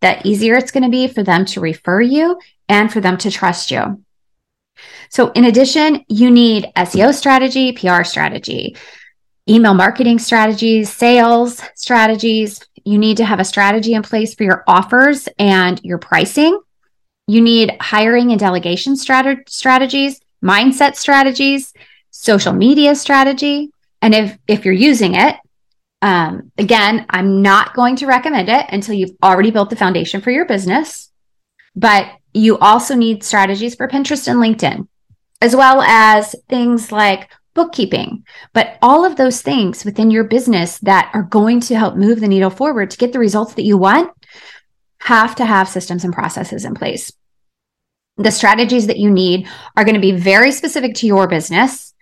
the 0.00 0.26
easier 0.26 0.56
it's 0.56 0.70
going 0.70 0.84
to 0.84 0.88
be 0.88 1.08
for 1.08 1.22
them 1.22 1.44
to 1.46 1.60
refer 1.60 2.00
you 2.00 2.38
and 2.68 2.92
for 2.92 3.00
them 3.00 3.18
to 3.18 3.30
trust 3.30 3.70
you. 3.70 4.02
So, 5.10 5.30
in 5.32 5.44
addition, 5.44 6.04
you 6.08 6.30
need 6.30 6.70
SEO 6.76 7.12
strategy, 7.12 7.72
PR 7.72 8.04
strategy, 8.04 8.76
email 9.48 9.74
marketing 9.74 10.18
strategies, 10.18 10.92
sales 10.92 11.62
strategies. 11.74 12.60
You 12.84 12.98
need 12.98 13.16
to 13.18 13.24
have 13.24 13.40
a 13.40 13.44
strategy 13.44 13.94
in 13.94 14.02
place 14.02 14.34
for 14.34 14.44
your 14.44 14.64
offers 14.66 15.28
and 15.38 15.80
your 15.82 15.98
pricing. 15.98 16.60
You 17.26 17.40
need 17.40 17.76
hiring 17.80 18.30
and 18.30 18.40
delegation 18.40 18.94
strat- 18.94 19.48
strategies, 19.48 20.20
mindset 20.42 20.96
strategies, 20.96 21.72
social 22.10 22.52
media 22.52 22.94
strategy. 22.94 23.70
And 24.00 24.14
if, 24.14 24.38
if 24.46 24.64
you're 24.64 24.74
using 24.74 25.14
it, 25.14 25.36
um, 26.00 26.52
again, 26.56 27.06
I'm 27.10 27.42
not 27.42 27.74
going 27.74 27.96
to 27.96 28.06
recommend 28.06 28.48
it 28.48 28.66
until 28.70 28.94
you've 28.94 29.16
already 29.22 29.50
built 29.50 29.70
the 29.70 29.76
foundation 29.76 30.20
for 30.20 30.30
your 30.30 30.46
business. 30.46 31.10
But 31.74 32.10
you 32.32 32.58
also 32.58 32.94
need 32.94 33.24
strategies 33.24 33.74
for 33.74 33.88
Pinterest 33.88 34.28
and 34.28 34.38
LinkedIn, 34.38 34.86
as 35.40 35.56
well 35.56 35.82
as 35.82 36.34
things 36.48 36.92
like 36.92 37.30
bookkeeping, 37.58 38.24
but 38.52 38.78
all 38.82 39.04
of 39.04 39.16
those 39.16 39.42
things 39.42 39.84
within 39.84 40.12
your 40.12 40.22
business 40.22 40.78
that 40.78 41.10
are 41.12 41.24
going 41.24 41.58
to 41.58 41.76
help 41.76 41.96
move 41.96 42.20
the 42.20 42.28
needle 42.28 42.50
forward 42.50 42.88
to 42.88 42.96
get 42.96 43.12
the 43.12 43.18
results 43.18 43.54
that 43.54 43.64
you 43.64 43.76
want 43.76 44.12
have 45.00 45.34
to 45.34 45.44
have 45.44 45.68
systems 45.68 46.04
and 46.04 46.14
processes 46.14 46.64
in 46.64 46.72
place. 46.72 47.10
The 48.16 48.30
strategies 48.30 48.86
that 48.86 48.98
you 48.98 49.10
need 49.10 49.48
are 49.76 49.82
going 49.84 49.96
to 49.96 50.00
be 50.00 50.12
very 50.12 50.52
specific 50.52 50.94
to 50.96 51.08
your 51.08 51.26
business, 51.26 51.94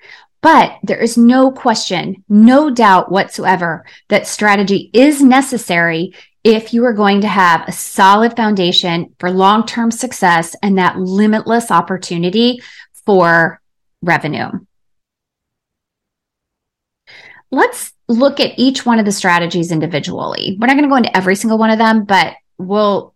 but 0.42 0.76
there 0.82 1.00
is 1.00 1.16
no 1.16 1.50
question, 1.50 2.22
no 2.28 2.68
doubt 2.68 3.10
whatsoever 3.10 3.86
that 4.10 4.26
strategy 4.26 4.90
is 4.92 5.22
necessary 5.22 6.12
if 6.44 6.74
you 6.74 6.84
are 6.84 6.92
going 6.92 7.22
to 7.22 7.28
have 7.28 7.66
a 7.66 7.72
solid 7.72 8.36
foundation 8.36 9.14
for 9.18 9.30
long 9.30 9.64
term 9.64 9.90
success 9.90 10.54
and 10.62 10.76
that 10.76 10.98
limitless 10.98 11.70
opportunity 11.70 12.60
for 13.06 13.58
revenue. 14.02 14.50
Let's 17.50 17.92
look 18.08 18.40
at 18.40 18.58
each 18.58 18.84
one 18.84 18.98
of 18.98 19.04
the 19.04 19.12
strategies 19.12 19.72
individually. 19.72 20.56
We're 20.60 20.66
not 20.66 20.74
going 20.74 20.84
to 20.84 20.90
go 20.90 20.96
into 20.96 21.16
every 21.16 21.36
single 21.36 21.58
one 21.58 21.70
of 21.70 21.78
them, 21.78 22.04
but 22.04 22.34
we'll 22.58 23.14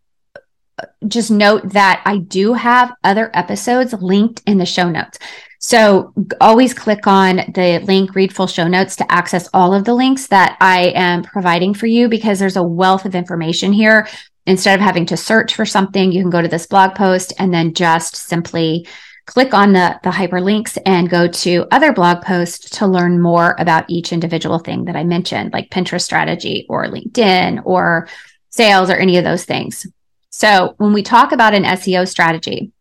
uh, 0.78 0.86
just 1.06 1.30
note 1.30 1.70
that 1.70 2.02
I 2.04 2.18
do 2.18 2.54
have 2.54 2.92
other 3.04 3.30
episodes 3.34 3.92
linked 3.92 4.42
in 4.46 4.58
the 4.58 4.66
show 4.66 4.88
notes. 4.88 5.18
So 5.62 6.14
always 6.40 6.72
click 6.72 7.06
on 7.06 7.36
the 7.36 7.80
link, 7.84 8.14
read 8.14 8.34
full 8.34 8.46
show 8.46 8.66
notes 8.66 8.96
to 8.96 9.12
access 9.12 9.48
all 9.52 9.74
of 9.74 9.84
the 9.84 9.94
links 9.94 10.26
that 10.28 10.56
I 10.60 10.92
am 10.94 11.22
providing 11.22 11.74
for 11.74 11.86
you 11.86 12.08
because 12.08 12.38
there's 12.38 12.56
a 12.56 12.62
wealth 12.62 13.04
of 13.04 13.14
information 13.14 13.72
here. 13.72 14.08
Instead 14.46 14.76
of 14.76 14.80
having 14.80 15.04
to 15.06 15.18
search 15.18 15.54
for 15.54 15.66
something, 15.66 16.12
you 16.12 16.22
can 16.22 16.30
go 16.30 16.40
to 16.40 16.48
this 16.48 16.66
blog 16.66 16.94
post 16.94 17.34
and 17.38 17.52
then 17.52 17.74
just 17.74 18.16
simply 18.16 18.86
click 19.30 19.54
on 19.54 19.72
the, 19.72 19.98
the 20.02 20.10
hyperlinks 20.10 20.76
and 20.84 21.08
go 21.08 21.28
to 21.28 21.64
other 21.70 21.92
blog 21.92 22.22
posts 22.22 22.68
to 22.78 22.86
learn 22.88 23.22
more 23.22 23.54
about 23.60 23.84
each 23.88 24.12
individual 24.12 24.58
thing 24.58 24.86
that 24.86 24.96
I 24.96 25.04
mentioned, 25.04 25.52
like 25.52 25.70
Pinterest 25.70 26.02
strategy 26.02 26.66
or 26.68 26.86
LinkedIn 26.86 27.62
or 27.64 28.08
sales 28.48 28.90
or 28.90 28.96
any 28.96 29.18
of 29.18 29.24
those 29.24 29.44
things. 29.44 29.86
So 30.30 30.74
when 30.78 30.92
we 30.92 31.04
talk 31.04 31.30
about 31.30 31.54
an 31.54 31.62
SEO 31.62 32.08
strategy, 32.08 32.72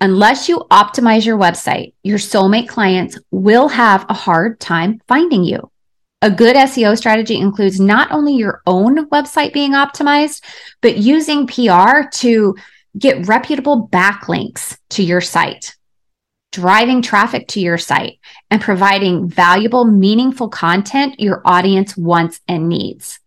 Unless 0.00 0.48
you 0.48 0.58
optimize 0.70 1.26
your 1.26 1.36
website, 1.36 1.92
your 2.04 2.18
soulmate 2.18 2.68
clients 2.68 3.18
will 3.32 3.66
have 3.66 4.06
a 4.08 4.14
hard 4.14 4.60
time 4.60 5.00
finding 5.08 5.42
you. 5.42 5.72
A 6.22 6.30
good 6.30 6.54
SEO 6.54 6.96
strategy 6.96 7.36
includes 7.36 7.80
not 7.80 8.12
only 8.12 8.34
your 8.34 8.62
own 8.64 9.08
website 9.10 9.52
being 9.52 9.72
optimized, 9.72 10.44
but 10.82 10.98
using 10.98 11.48
PR 11.48 12.08
to 12.18 12.54
get 12.96 13.26
reputable 13.26 13.88
backlinks 13.88 14.78
to 14.90 15.02
your 15.02 15.20
site, 15.20 15.74
driving 16.58 17.02
traffic 17.02 17.46
to 17.46 17.60
your 17.60 17.78
site, 17.78 18.18
and 18.50 18.60
providing 18.60 19.28
valuable, 19.28 19.84
meaningful 19.84 20.48
content 20.48 21.20
your 21.20 21.40
audience 21.44 21.96
wants 21.96 22.40
and 22.48 22.68
needs. 22.68 23.20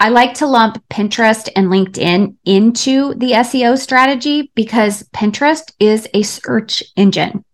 I 0.00 0.08
like 0.08 0.34
to 0.34 0.46
lump 0.46 0.82
Pinterest 0.88 1.48
and 1.54 1.66
LinkedIn 1.66 2.36
into 2.46 3.14
the 3.14 3.32
SEO 3.32 3.78
strategy 3.78 4.50
because 4.54 5.02
Pinterest 5.14 5.72
is 5.78 6.08
a 6.14 6.22
search 6.22 6.82
engine. 6.96 7.44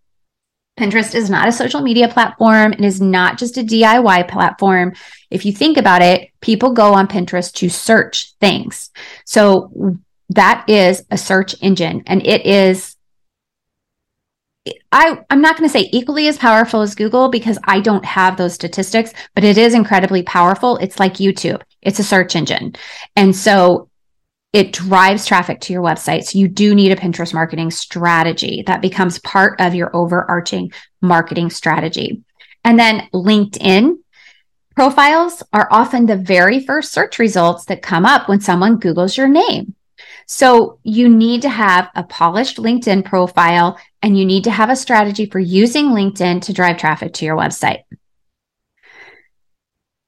Pinterest 0.78 1.14
is 1.14 1.28
not 1.28 1.48
a 1.48 1.52
social 1.52 1.80
media 1.80 2.08
platform. 2.08 2.72
It 2.72 2.84
is 2.84 3.00
not 3.00 3.36
just 3.36 3.58
a 3.58 3.62
DIY 3.62 4.28
platform. 4.28 4.94
If 5.28 5.44
you 5.44 5.52
think 5.52 5.76
about 5.76 6.02
it, 6.02 6.30
people 6.40 6.72
go 6.72 6.94
on 6.94 7.08
Pinterest 7.08 7.52
to 7.54 7.68
search 7.68 8.34
things. 8.40 8.90
So 9.26 9.98
that 10.30 10.64
is 10.68 11.04
a 11.10 11.18
search 11.18 11.56
engine 11.60 12.04
and 12.06 12.24
it 12.24 12.46
is 12.46 12.96
I, 14.92 15.18
I'm 15.30 15.40
not 15.40 15.56
going 15.56 15.68
to 15.68 15.72
say 15.72 15.88
equally 15.92 16.28
as 16.28 16.38
powerful 16.38 16.80
as 16.80 16.94
Google 16.94 17.28
because 17.28 17.58
I 17.64 17.80
don't 17.80 18.04
have 18.04 18.36
those 18.36 18.54
statistics, 18.54 19.12
but 19.34 19.44
it 19.44 19.58
is 19.58 19.74
incredibly 19.74 20.22
powerful. 20.22 20.76
It's 20.78 20.98
like 20.98 21.14
YouTube. 21.14 21.62
It's 21.82 21.98
a 21.98 22.04
search 22.04 22.36
engine. 22.36 22.74
And 23.16 23.34
so 23.34 23.88
it 24.52 24.72
drives 24.72 25.26
traffic 25.26 25.60
to 25.60 25.72
your 25.72 25.82
website. 25.82 26.24
So 26.24 26.38
you 26.38 26.48
do 26.48 26.74
need 26.74 26.92
a 26.92 26.96
Pinterest 26.96 27.32
marketing 27.32 27.70
strategy 27.70 28.64
that 28.66 28.82
becomes 28.82 29.20
part 29.20 29.60
of 29.60 29.74
your 29.74 29.94
overarching 29.94 30.72
marketing 31.00 31.50
strategy. 31.50 32.22
And 32.64 32.78
then 32.78 33.08
LinkedIn 33.14 33.98
profiles 34.74 35.42
are 35.52 35.68
often 35.70 36.06
the 36.06 36.16
very 36.16 36.64
first 36.64 36.92
search 36.92 37.18
results 37.18 37.66
that 37.66 37.82
come 37.82 38.04
up 38.04 38.28
when 38.28 38.40
someone 38.40 38.80
Googles 38.80 39.16
your 39.16 39.28
name. 39.28 39.74
So 40.32 40.78
you 40.84 41.08
need 41.08 41.42
to 41.42 41.48
have 41.48 41.90
a 41.96 42.04
polished 42.04 42.58
LinkedIn 42.58 43.04
profile 43.04 43.76
and 44.00 44.16
you 44.16 44.24
need 44.24 44.44
to 44.44 44.52
have 44.52 44.70
a 44.70 44.76
strategy 44.76 45.26
for 45.26 45.40
using 45.40 45.86
LinkedIn 45.86 46.42
to 46.42 46.52
drive 46.52 46.78
traffic 46.78 47.14
to 47.14 47.24
your 47.24 47.36
website. 47.36 47.82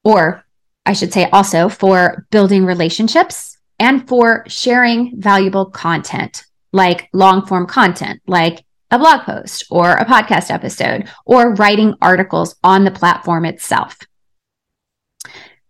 Or 0.05 0.45
I 0.85 0.93
should 0.93 1.11
say 1.11 1.29
also 1.29 1.67
for 1.67 2.25
building 2.31 2.63
relationships 2.63 3.57
and 3.79 4.07
for 4.07 4.45
sharing 4.47 5.19
valuable 5.19 5.65
content 5.65 6.45
like 6.71 7.09
long 7.11 7.45
form 7.45 7.67
content, 7.67 8.21
like 8.25 8.63
a 8.91 8.97
blog 8.97 9.23
post 9.23 9.65
or 9.69 9.91
a 9.91 10.05
podcast 10.05 10.49
episode 10.51 11.09
or 11.25 11.53
writing 11.55 11.95
articles 12.01 12.55
on 12.63 12.85
the 12.85 12.91
platform 12.91 13.43
itself. 13.43 13.99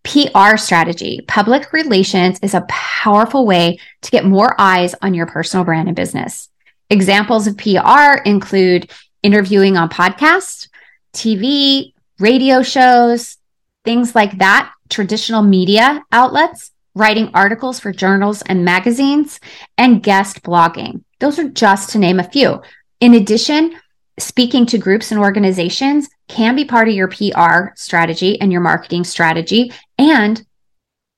PR 0.04 0.58
strategy, 0.58 1.22
public 1.28 1.72
relations 1.72 2.40
is 2.42 2.54
a 2.54 2.66
powerful 2.70 3.46
way 3.46 3.80
to 4.02 4.12
get 4.12 4.26
more 4.26 4.60
eyes 4.60 4.96
on 5.02 5.14
your 5.14 5.26
personal 5.26 5.66
brand 5.66 5.88
and 5.88 5.96
business. 5.96 6.50
Examples 6.90 7.48
of 7.48 7.58
PR 7.58 8.22
include 8.26 8.92
interviewing 9.24 9.78
on 9.78 9.90
podcasts, 9.90 10.68
TV, 11.14 11.94
radio 12.20 12.62
shows, 12.62 13.38
things 13.86 14.14
like 14.14 14.38
that, 14.40 14.72
traditional 14.90 15.42
media 15.42 16.04
outlets, 16.12 16.72
writing 16.96 17.32
articles 17.34 17.80
for 17.80 17.92
journals 17.92 18.42
and 18.44 18.66
magazines, 18.66 19.40
and 19.78 20.04
guest 20.04 20.44
blogging. 20.44 21.04
Those 21.20 21.40
are 21.40 21.50
just 21.50 21.92
to 21.92 21.98
name 21.98 22.20
a 22.20 22.30
few. 22.30 22.62
In 23.00 23.16
addition, 23.16 23.76
speaking 24.20 24.66
to 24.68 24.78
groups 24.78 25.12
and 25.12 25.20
organizations 25.20 26.10
can 26.28 26.56
be 26.56 26.66
part 26.66 26.88
of 26.88 26.94
your 26.94 27.08
PR 27.08 27.74
strategy 27.76 28.40
and 28.40 28.52
your 28.52 28.62
marketing 28.62 29.04
strategy. 29.04 29.72
And 29.98 30.46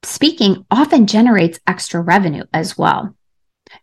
speaking 0.03 0.65
often 0.71 1.08
generates 1.08 1.60
extra 1.67 2.01
revenue 2.01 2.43
as 2.53 2.77
well. 2.77 3.15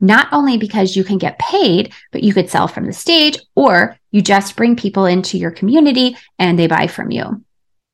Not 0.00 0.28
only 0.32 0.56
because 0.56 0.96
you 0.96 1.04
can 1.04 1.18
get 1.18 1.38
paid, 1.38 1.92
but 2.12 2.22
you 2.22 2.32
could 2.32 2.48
sell 2.48 2.68
from 2.68 2.86
the 2.86 2.92
stage 2.92 3.38
or 3.54 3.98
you 4.10 4.22
just 4.22 4.56
bring 4.56 4.76
people 4.76 5.06
into 5.06 5.38
your 5.38 5.50
community 5.50 6.16
and 6.38 6.58
they 6.58 6.66
buy 6.66 6.86
from 6.86 7.10
you. 7.10 7.44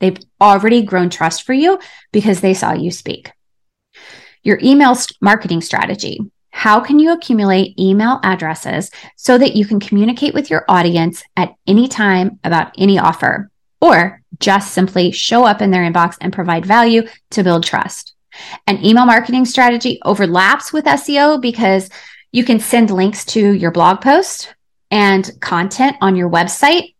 They've 0.00 0.18
already 0.40 0.82
grown 0.82 1.10
trust 1.10 1.42
for 1.42 1.52
you 1.52 1.80
because 2.12 2.40
they 2.40 2.54
saw 2.54 2.72
you 2.72 2.90
speak. 2.90 3.32
Your 4.42 4.58
email 4.62 4.96
marketing 5.20 5.60
strategy. 5.60 6.20
How 6.50 6.80
can 6.80 6.98
you 6.98 7.12
accumulate 7.12 7.78
email 7.78 8.20
addresses 8.22 8.90
so 9.16 9.38
that 9.38 9.54
you 9.54 9.64
can 9.64 9.80
communicate 9.80 10.34
with 10.34 10.50
your 10.50 10.64
audience 10.68 11.22
at 11.36 11.54
any 11.66 11.88
time 11.88 12.38
about 12.44 12.72
any 12.78 12.98
offer 12.98 13.50
or 13.80 14.22
just 14.40 14.72
simply 14.72 15.12
show 15.12 15.44
up 15.44 15.62
in 15.62 15.70
their 15.70 15.90
inbox 15.90 16.16
and 16.20 16.32
provide 16.32 16.66
value 16.66 17.02
to 17.30 17.44
build 17.44 17.64
trust? 17.64 18.14
An 18.66 18.84
email 18.84 19.06
marketing 19.06 19.44
strategy 19.44 19.98
overlaps 20.04 20.72
with 20.72 20.84
SEO 20.84 21.40
because 21.40 21.90
you 22.32 22.44
can 22.44 22.60
send 22.60 22.90
links 22.90 23.24
to 23.26 23.52
your 23.52 23.70
blog 23.70 24.00
post 24.00 24.54
and 24.90 25.30
content 25.40 25.96
on 26.00 26.16
your 26.16 26.30
website 26.30 26.94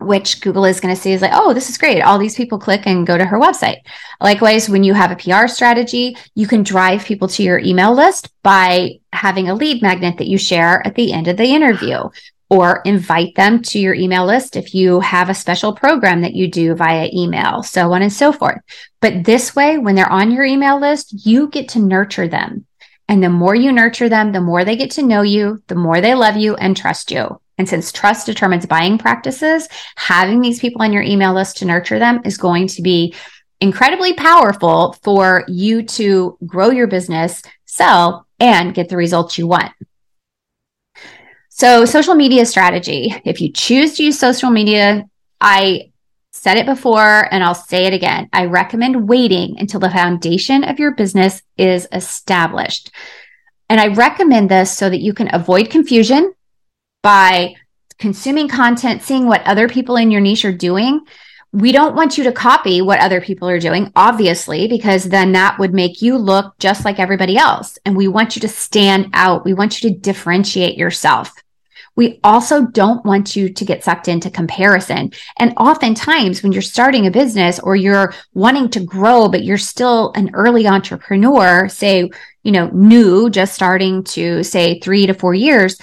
which 0.00 0.40
Google 0.40 0.64
is 0.64 0.80
going 0.80 0.94
to 0.94 1.00
see 1.00 1.12
is 1.12 1.22
like, 1.22 1.32
oh, 1.34 1.52
this 1.52 1.68
is 1.68 1.78
great. 1.78 2.00
All 2.00 2.18
these 2.18 2.36
people 2.36 2.58
click 2.58 2.82
and 2.86 3.06
go 3.06 3.18
to 3.18 3.24
her 3.24 3.38
website. 3.38 3.78
Likewise, 4.20 4.68
when 4.68 4.82
you 4.82 4.94
have 4.94 5.10
a 5.10 5.16
PR 5.16 5.46
strategy, 5.46 6.16
you 6.34 6.46
can 6.46 6.62
drive 6.62 7.04
people 7.04 7.28
to 7.28 7.42
your 7.42 7.58
email 7.58 7.94
list 7.94 8.30
by 8.42 8.98
having 9.12 9.48
a 9.48 9.54
lead 9.54 9.82
magnet 9.82 10.18
that 10.18 10.26
you 10.26 10.38
share 10.38 10.84
at 10.86 10.94
the 10.94 11.12
end 11.12 11.28
of 11.28 11.36
the 11.36 11.44
interview 11.44 12.08
or 12.48 12.82
invite 12.84 13.34
them 13.36 13.62
to 13.62 13.78
your 13.78 13.94
email 13.94 14.26
list 14.26 14.56
if 14.56 14.74
you 14.74 14.98
have 15.00 15.30
a 15.30 15.34
special 15.34 15.72
program 15.72 16.22
that 16.22 16.34
you 16.34 16.50
do 16.50 16.74
via 16.74 17.08
email, 17.14 17.62
so 17.62 17.92
on 17.92 18.02
and 18.02 18.12
so 18.12 18.32
forth. 18.32 18.58
But 19.00 19.24
this 19.24 19.54
way, 19.54 19.78
when 19.78 19.94
they're 19.94 20.10
on 20.10 20.32
your 20.32 20.44
email 20.44 20.80
list, 20.80 21.26
you 21.26 21.48
get 21.48 21.68
to 21.70 21.78
nurture 21.78 22.26
them. 22.26 22.66
And 23.08 23.22
the 23.22 23.28
more 23.28 23.54
you 23.54 23.70
nurture 23.70 24.08
them, 24.08 24.32
the 24.32 24.40
more 24.40 24.64
they 24.64 24.76
get 24.76 24.92
to 24.92 25.02
know 25.02 25.22
you, 25.22 25.62
the 25.68 25.74
more 25.74 26.00
they 26.00 26.14
love 26.14 26.36
you 26.36 26.56
and 26.56 26.76
trust 26.76 27.10
you. 27.10 27.40
And 27.60 27.68
since 27.68 27.92
trust 27.92 28.24
determines 28.24 28.64
buying 28.64 28.96
practices, 28.96 29.68
having 29.94 30.40
these 30.40 30.60
people 30.60 30.80
on 30.80 30.94
your 30.94 31.02
email 31.02 31.34
list 31.34 31.58
to 31.58 31.66
nurture 31.66 31.98
them 31.98 32.22
is 32.24 32.38
going 32.38 32.68
to 32.68 32.80
be 32.80 33.14
incredibly 33.60 34.14
powerful 34.14 34.96
for 35.02 35.44
you 35.46 35.82
to 35.82 36.38
grow 36.46 36.70
your 36.70 36.86
business, 36.86 37.42
sell, 37.66 38.26
and 38.40 38.72
get 38.72 38.88
the 38.88 38.96
results 38.96 39.36
you 39.36 39.46
want. 39.46 39.72
So, 41.50 41.84
social 41.84 42.14
media 42.14 42.46
strategy. 42.46 43.14
If 43.26 43.42
you 43.42 43.52
choose 43.52 43.98
to 43.98 44.04
use 44.04 44.18
social 44.18 44.48
media, 44.48 45.04
I 45.38 45.92
said 46.30 46.56
it 46.56 46.64
before 46.64 47.28
and 47.30 47.44
I'll 47.44 47.54
say 47.54 47.84
it 47.84 47.92
again. 47.92 48.30
I 48.32 48.46
recommend 48.46 49.06
waiting 49.06 49.56
until 49.58 49.80
the 49.80 49.90
foundation 49.90 50.64
of 50.64 50.78
your 50.78 50.92
business 50.92 51.42
is 51.58 51.86
established. 51.92 52.90
And 53.68 53.78
I 53.78 53.88
recommend 53.88 54.50
this 54.50 54.74
so 54.74 54.88
that 54.88 55.02
you 55.02 55.12
can 55.12 55.28
avoid 55.34 55.68
confusion 55.68 56.32
by 57.02 57.54
consuming 57.98 58.48
content, 58.48 59.02
seeing 59.02 59.26
what 59.26 59.46
other 59.46 59.68
people 59.68 59.96
in 59.96 60.10
your 60.10 60.20
niche 60.20 60.44
are 60.44 60.52
doing 60.52 61.00
we 61.52 61.72
don't 61.72 61.96
want 61.96 62.16
you 62.16 62.24
to 62.24 62.32
copy 62.32 62.80
what 62.80 63.00
other 63.00 63.20
people 63.20 63.48
are 63.48 63.58
doing, 63.58 63.90
obviously, 63.96 64.68
because 64.68 65.04
then 65.04 65.32
that 65.32 65.58
would 65.58 65.74
make 65.74 66.00
you 66.00 66.16
look 66.16 66.56
just 66.58 66.84
like 66.84 67.00
everybody 67.00 67.36
else. 67.36 67.78
And 67.84 67.96
we 67.96 68.06
want 68.06 68.36
you 68.36 68.40
to 68.42 68.48
stand 68.48 69.10
out. 69.14 69.44
We 69.44 69.54
want 69.54 69.82
you 69.82 69.90
to 69.90 69.96
differentiate 69.96 70.78
yourself. 70.78 71.32
We 71.96 72.20
also 72.22 72.66
don't 72.66 73.04
want 73.04 73.34
you 73.34 73.52
to 73.52 73.64
get 73.64 73.82
sucked 73.82 74.06
into 74.06 74.30
comparison. 74.30 75.10
And 75.40 75.52
oftentimes, 75.56 76.40
when 76.40 76.52
you're 76.52 76.62
starting 76.62 77.08
a 77.08 77.10
business 77.10 77.58
or 77.58 77.74
you're 77.74 78.14
wanting 78.32 78.70
to 78.70 78.84
grow, 78.84 79.28
but 79.28 79.42
you're 79.42 79.58
still 79.58 80.12
an 80.14 80.30
early 80.32 80.68
entrepreneur, 80.68 81.68
say, 81.68 82.08
you 82.44 82.52
know, 82.52 82.68
new, 82.68 83.28
just 83.28 83.54
starting 83.54 84.04
to 84.04 84.44
say 84.44 84.78
three 84.78 85.06
to 85.06 85.14
four 85.14 85.34
years, 85.34 85.78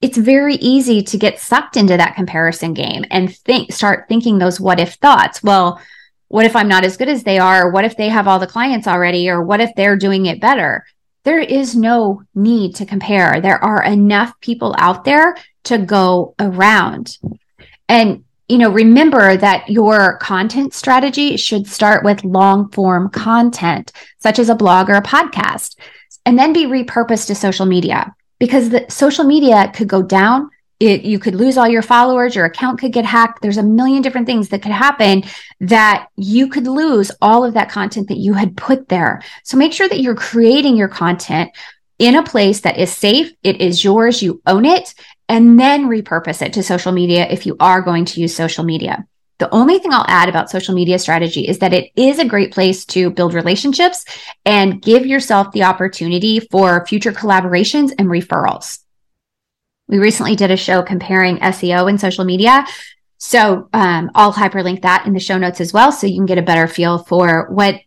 it's 0.00 0.18
very 0.18 0.56
easy 0.56 1.02
to 1.02 1.18
get 1.18 1.40
sucked 1.40 1.76
into 1.76 1.96
that 1.96 2.14
comparison 2.14 2.74
game 2.74 3.04
and 3.10 3.34
think 3.34 3.72
start 3.72 4.06
thinking 4.08 4.38
those 4.38 4.60
what 4.60 4.80
if 4.80 4.94
thoughts. 4.94 5.42
Well 5.42 5.80
what 6.28 6.44
if 6.44 6.56
i'm 6.56 6.66
not 6.66 6.84
as 6.84 6.96
good 6.96 7.08
as 7.08 7.22
they 7.22 7.38
are? 7.38 7.70
What 7.70 7.84
if 7.84 7.96
they 7.96 8.08
have 8.08 8.26
all 8.26 8.38
the 8.38 8.46
clients 8.46 8.88
already? 8.88 9.28
Or 9.28 9.42
what 9.42 9.60
if 9.60 9.70
they're 9.76 9.96
doing 9.96 10.26
it 10.26 10.40
better? 10.40 10.84
There 11.22 11.38
is 11.40 11.74
no 11.76 12.22
need 12.34 12.74
to 12.76 12.86
compare. 12.86 13.40
There 13.40 13.62
are 13.62 13.82
enough 13.82 14.38
people 14.40 14.74
out 14.78 15.04
there 15.04 15.36
to 15.64 15.78
go 15.78 16.34
around. 16.38 17.18
And 17.88 18.24
you 18.48 18.58
know 18.58 18.70
remember 18.70 19.36
that 19.36 19.68
your 19.68 20.18
content 20.18 20.74
strategy 20.74 21.36
should 21.36 21.66
start 21.66 22.04
with 22.04 22.24
long 22.24 22.70
form 22.70 23.08
content 23.10 23.92
such 24.18 24.38
as 24.38 24.48
a 24.48 24.54
blog 24.54 24.88
or 24.88 24.94
a 24.94 25.02
podcast 25.02 25.76
and 26.24 26.38
then 26.38 26.52
be 26.52 26.66
repurposed 26.66 27.26
to 27.28 27.34
social 27.34 27.66
media 27.66 28.14
because 28.38 28.70
the 28.70 28.86
social 28.88 29.24
media 29.24 29.70
could 29.74 29.88
go 29.88 30.02
down. 30.02 30.50
It, 30.78 31.04
you 31.04 31.18
could 31.18 31.34
lose 31.34 31.56
all 31.56 31.66
your 31.66 31.80
followers, 31.80 32.34
your 32.34 32.44
account 32.44 32.78
could 32.78 32.92
get 32.92 33.06
hacked. 33.06 33.40
There's 33.40 33.56
a 33.56 33.62
million 33.62 34.02
different 34.02 34.26
things 34.26 34.50
that 34.50 34.60
could 34.60 34.72
happen 34.72 35.24
that 35.60 36.08
you 36.16 36.48
could 36.48 36.66
lose 36.66 37.10
all 37.22 37.44
of 37.44 37.54
that 37.54 37.70
content 37.70 38.08
that 38.08 38.18
you 38.18 38.34
had 38.34 38.58
put 38.58 38.88
there. 38.88 39.22
So 39.42 39.56
make 39.56 39.72
sure 39.72 39.88
that 39.88 40.00
you're 40.00 40.14
creating 40.14 40.76
your 40.76 40.88
content 40.88 41.50
in 41.98 42.14
a 42.14 42.22
place 42.22 42.60
that 42.60 42.78
is 42.78 42.92
safe. 42.92 43.32
It 43.42 43.62
is 43.62 43.82
yours. 43.82 44.22
You 44.22 44.42
own 44.46 44.66
it 44.66 44.94
and 45.30 45.58
then 45.58 45.88
repurpose 45.88 46.42
it 46.42 46.52
to 46.52 46.62
social 46.62 46.92
media 46.92 47.26
if 47.26 47.46
you 47.46 47.56
are 47.58 47.80
going 47.80 48.04
to 48.06 48.20
use 48.20 48.36
social 48.36 48.64
media. 48.64 49.06
The 49.38 49.52
only 49.54 49.78
thing 49.78 49.92
I'll 49.92 50.06
add 50.08 50.28
about 50.28 50.50
social 50.50 50.74
media 50.74 50.98
strategy 50.98 51.46
is 51.46 51.58
that 51.58 51.74
it 51.74 51.90
is 51.94 52.18
a 52.18 52.24
great 52.24 52.52
place 52.52 52.84
to 52.86 53.10
build 53.10 53.34
relationships 53.34 54.04
and 54.44 54.80
give 54.80 55.04
yourself 55.04 55.52
the 55.52 55.64
opportunity 55.64 56.40
for 56.40 56.86
future 56.86 57.12
collaborations 57.12 57.92
and 57.98 58.08
referrals. 58.08 58.78
We 59.88 59.98
recently 59.98 60.36
did 60.36 60.50
a 60.50 60.56
show 60.56 60.82
comparing 60.82 61.38
SEO 61.38 61.88
and 61.88 62.00
social 62.00 62.24
media. 62.24 62.66
So 63.18 63.68
um, 63.72 64.10
I'll 64.14 64.32
hyperlink 64.32 64.82
that 64.82 65.06
in 65.06 65.12
the 65.12 65.20
show 65.20 65.38
notes 65.38 65.60
as 65.60 65.72
well, 65.72 65.92
so 65.92 66.06
you 66.06 66.16
can 66.16 66.26
get 66.26 66.38
a 66.38 66.42
better 66.42 66.66
feel 66.66 66.98
for 66.98 67.48
what 67.50 67.80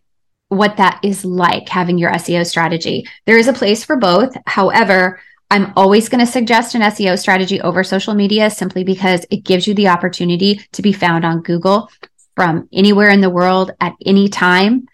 what 0.48 0.78
that 0.78 0.98
is 1.04 1.24
like 1.24 1.68
having 1.68 1.96
your 1.96 2.10
SEO 2.10 2.44
strategy. 2.44 3.06
There 3.24 3.38
is 3.38 3.46
a 3.46 3.52
place 3.52 3.84
for 3.84 3.96
both. 3.96 4.36
However, 4.46 5.20
I'm 5.50 5.72
always 5.76 6.08
going 6.08 6.24
to 6.24 6.30
suggest 6.30 6.74
an 6.74 6.82
SEO 6.82 7.18
strategy 7.18 7.60
over 7.60 7.82
social 7.82 8.14
media 8.14 8.50
simply 8.50 8.84
because 8.84 9.26
it 9.30 9.44
gives 9.44 9.66
you 9.66 9.74
the 9.74 9.88
opportunity 9.88 10.60
to 10.72 10.82
be 10.82 10.92
found 10.92 11.24
on 11.24 11.42
Google 11.42 11.90
from 12.36 12.68
anywhere 12.72 13.08
in 13.08 13.20
the 13.20 13.30
world 13.30 13.72
at 13.80 13.94
any 14.06 14.28
time. 14.28 14.86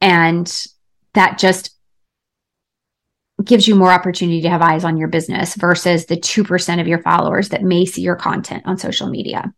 And 0.00 0.66
that 1.14 1.38
just 1.38 1.76
gives 3.44 3.66
you 3.66 3.74
more 3.74 3.90
opportunity 3.90 4.42
to 4.42 4.50
have 4.50 4.62
eyes 4.62 4.84
on 4.84 4.96
your 4.96 5.08
business 5.08 5.54
versus 5.56 6.06
the 6.06 6.16
2% 6.16 6.80
of 6.80 6.88
your 6.88 7.02
followers 7.02 7.48
that 7.48 7.62
may 7.62 7.84
see 7.84 8.02
your 8.02 8.16
content 8.16 8.62
on 8.66 8.78
social 8.78 9.08
media. 9.08 9.52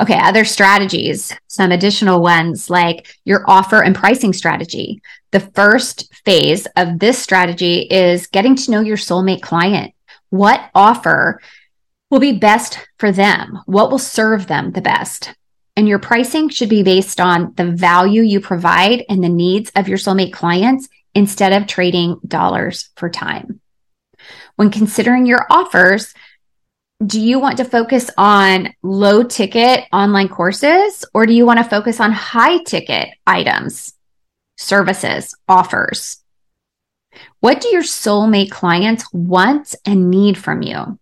Okay, 0.00 0.18
other 0.18 0.44
strategies, 0.44 1.32
some 1.46 1.70
additional 1.70 2.20
ones 2.20 2.68
like 2.68 3.16
your 3.24 3.48
offer 3.48 3.82
and 3.82 3.94
pricing 3.94 4.32
strategy. 4.32 5.00
The 5.30 5.38
first 5.40 6.12
phase 6.24 6.66
of 6.76 6.98
this 6.98 7.16
strategy 7.16 7.82
is 7.82 8.26
getting 8.26 8.56
to 8.56 8.70
know 8.72 8.80
your 8.80 8.96
soulmate 8.96 9.42
client. 9.42 9.94
What 10.30 10.68
offer 10.74 11.40
will 12.10 12.18
be 12.18 12.32
best 12.32 12.80
for 12.98 13.12
them? 13.12 13.60
What 13.66 13.90
will 13.90 14.00
serve 14.00 14.48
them 14.48 14.72
the 14.72 14.80
best? 14.80 15.32
And 15.76 15.88
your 15.88 16.00
pricing 16.00 16.48
should 16.48 16.68
be 16.68 16.82
based 16.82 17.20
on 17.20 17.54
the 17.56 17.70
value 17.70 18.22
you 18.22 18.40
provide 18.40 19.04
and 19.08 19.22
the 19.22 19.28
needs 19.28 19.70
of 19.76 19.86
your 19.86 19.98
soulmate 19.98 20.32
clients 20.32 20.88
instead 21.14 21.52
of 21.52 21.68
trading 21.68 22.18
dollars 22.26 22.90
for 22.96 23.08
time. 23.08 23.60
When 24.56 24.70
considering 24.70 25.26
your 25.26 25.46
offers, 25.50 26.14
do 27.04 27.20
you 27.20 27.38
want 27.38 27.58
to 27.58 27.64
focus 27.64 28.08
on 28.16 28.72
low 28.82 29.24
ticket 29.24 29.84
online 29.92 30.28
courses 30.28 31.04
or 31.12 31.26
do 31.26 31.32
you 31.32 31.44
want 31.44 31.58
to 31.58 31.64
focus 31.64 32.00
on 32.00 32.12
high 32.12 32.58
ticket 32.62 33.08
items, 33.26 33.92
services, 34.56 35.34
offers? 35.48 36.22
What 37.40 37.60
do 37.60 37.68
your 37.68 37.82
soulmate 37.82 38.50
clients 38.50 39.12
want 39.12 39.74
and 39.84 40.10
need 40.10 40.38
from 40.38 40.62
you? 40.62 40.98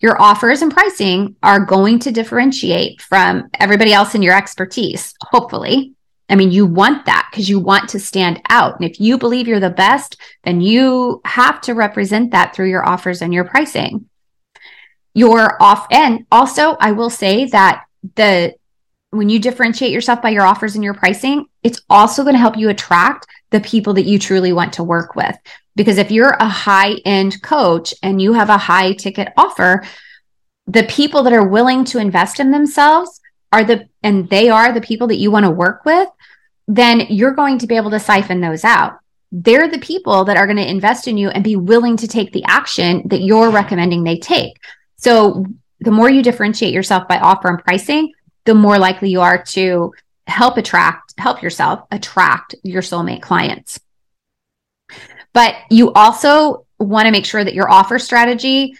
Your 0.00 0.20
offers 0.20 0.62
and 0.62 0.72
pricing 0.72 1.36
are 1.42 1.64
going 1.64 1.98
to 2.00 2.12
differentiate 2.12 3.02
from 3.02 3.50
everybody 3.58 3.92
else 3.92 4.14
in 4.14 4.22
your 4.22 4.36
expertise, 4.36 5.12
hopefully. 5.20 5.94
I 6.30 6.36
mean, 6.36 6.50
you 6.52 6.66
want 6.66 7.06
that 7.06 7.28
because 7.30 7.48
you 7.48 7.58
want 7.58 7.88
to 7.90 8.00
stand 8.00 8.40
out. 8.48 8.78
And 8.78 8.88
if 8.88 9.00
you 9.00 9.18
believe 9.18 9.48
you're 9.48 9.60
the 9.60 9.70
best, 9.70 10.20
then 10.44 10.60
you 10.60 11.20
have 11.24 11.60
to 11.62 11.74
represent 11.74 12.30
that 12.32 12.54
through 12.54 12.68
your 12.68 12.86
offers 12.86 13.22
and 13.22 13.32
your 13.32 13.44
pricing 13.44 14.07
your 15.14 15.60
off 15.62 15.86
and 15.90 16.26
also 16.30 16.76
i 16.80 16.92
will 16.92 17.10
say 17.10 17.46
that 17.46 17.84
the 18.16 18.54
when 19.10 19.28
you 19.28 19.38
differentiate 19.38 19.90
yourself 19.90 20.20
by 20.20 20.30
your 20.30 20.44
offers 20.44 20.74
and 20.74 20.84
your 20.84 20.94
pricing 20.94 21.46
it's 21.62 21.80
also 21.88 22.22
going 22.22 22.34
to 22.34 22.40
help 22.40 22.56
you 22.56 22.68
attract 22.68 23.26
the 23.50 23.60
people 23.60 23.94
that 23.94 24.04
you 24.04 24.18
truly 24.18 24.52
want 24.52 24.72
to 24.74 24.84
work 24.84 25.14
with. 25.16 25.36
Because 25.74 25.98
if 25.98 26.10
you're 26.10 26.36
a 26.40 26.48
high 26.48 26.94
end 27.04 27.42
coach 27.42 27.94
and 28.02 28.20
you 28.20 28.32
have 28.32 28.50
a 28.50 28.58
high 28.58 28.92
ticket 28.92 29.32
offer 29.36 29.84
the 30.66 30.82
people 30.84 31.22
that 31.22 31.32
are 31.32 31.48
willing 31.48 31.82
to 31.82 31.98
invest 31.98 32.40
in 32.40 32.50
themselves 32.50 33.20
are 33.52 33.64
the 33.64 33.88
and 34.02 34.28
they 34.28 34.50
are 34.50 34.72
the 34.72 34.82
people 34.82 35.06
that 35.06 35.16
you 35.16 35.30
want 35.30 35.44
to 35.44 35.50
work 35.50 35.84
with 35.84 36.08
then 36.66 37.00
you're 37.08 37.32
going 37.32 37.58
to 37.58 37.66
be 37.66 37.76
able 37.76 37.90
to 37.90 37.98
siphon 37.98 38.40
those 38.40 38.64
out. 38.64 38.98
They're 39.32 39.68
the 39.68 39.78
people 39.78 40.24
that 40.24 40.36
are 40.36 40.46
going 40.46 40.58
to 40.58 40.70
invest 40.70 41.08
in 41.08 41.16
you 41.16 41.30
and 41.30 41.42
be 41.42 41.56
willing 41.56 41.96
to 41.98 42.08
take 42.08 42.32
the 42.32 42.44
action 42.44 43.04
that 43.06 43.22
you're 43.22 43.50
recommending 43.50 44.04
they 44.04 44.18
take 44.18 44.58
so 44.98 45.46
the 45.80 45.90
more 45.90 46.10
you 46.10 46.22
differentiate 46.22 46.74
yourself 46.74 47.08
by 47.08 47.18
offer 47.18 47.48
and 47.48 47.58
pricing, 47.58 48.12
the 48.44 48.54
more 48.54 48.78
likely 48.78 49.10
you 49.10 49.20
are 49.20 49.42
to 49.44 49.92
help 50.26 50.56
attract, 50.56 51.14
help 51.18 51.42
yourself 51.42 51.86
attract 51.90 52.54
your 52.62 52.82
soulmate 52.82 53.22
clients. 53.22 53.80
But 55.32 55.54
you 55.70 55.92
also 55.92 56.66
want 56.78 57.06
to 57.06 57.12
make 57.12 57.24
sure 57.24 57.42
that 57.42 57.54
your 57.54 57.70
offer 57.70 57.98
strategy 57.98 58.76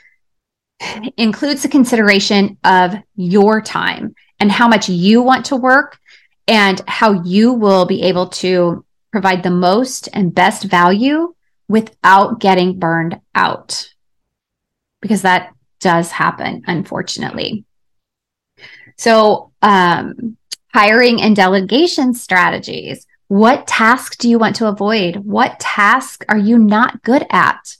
includes 1.17 1.63
the 1.63 1.69
consideration 1.69 2.59
of 2.65 2.95
your 3.17 3.61
time 3.61 4.15
and 4.41 4.51
how 4.51 4.69
much 4.69 4.89
you 4.89 5.23
want 5.23 5.47
to 5.47 5.57
work 5.57 5.99
and 6.47 6.81
how 6.87 7.23
you 7.23 7.53
will 7.53 7.85
be 7.85 8.03
able 8.03 8.29
to 8.29 8.85
provide 9.13 9.43
the 9.43 9.51
most 9.51 10.09
and 10.13 10.35
best 10.35 10.65
value 10.65 11.35
without 11.69 12.41
getting 12.41 12.79
burned 12.79 13.21
out. 13.35 13.93
Because 15.01 15.23
that 15.23 15.53
does 15.81 16.11
happen, 16.11 16.63
unfortunately. 16.67 17.65
So, 18.97 19.53
um, 19.63 20.37
hiring 20.73 21.23
and 21.23 21.35
delegation 21.35 22.15
strategies. 22.15 23.07
What 23.29 23.67
tasks 23.67 24.17
do 24.17 24.29
you 24.29 24.39
want 24.39 24.57
to 24.57 24.69
avoid? 24.69 25.17
What 25.17 25.61
tasks 25.61 26.25
are 26.29 26.39
you 26.39 26.59
not 26.59 27.03
good 27.03 27.27
at? 27.31 27.77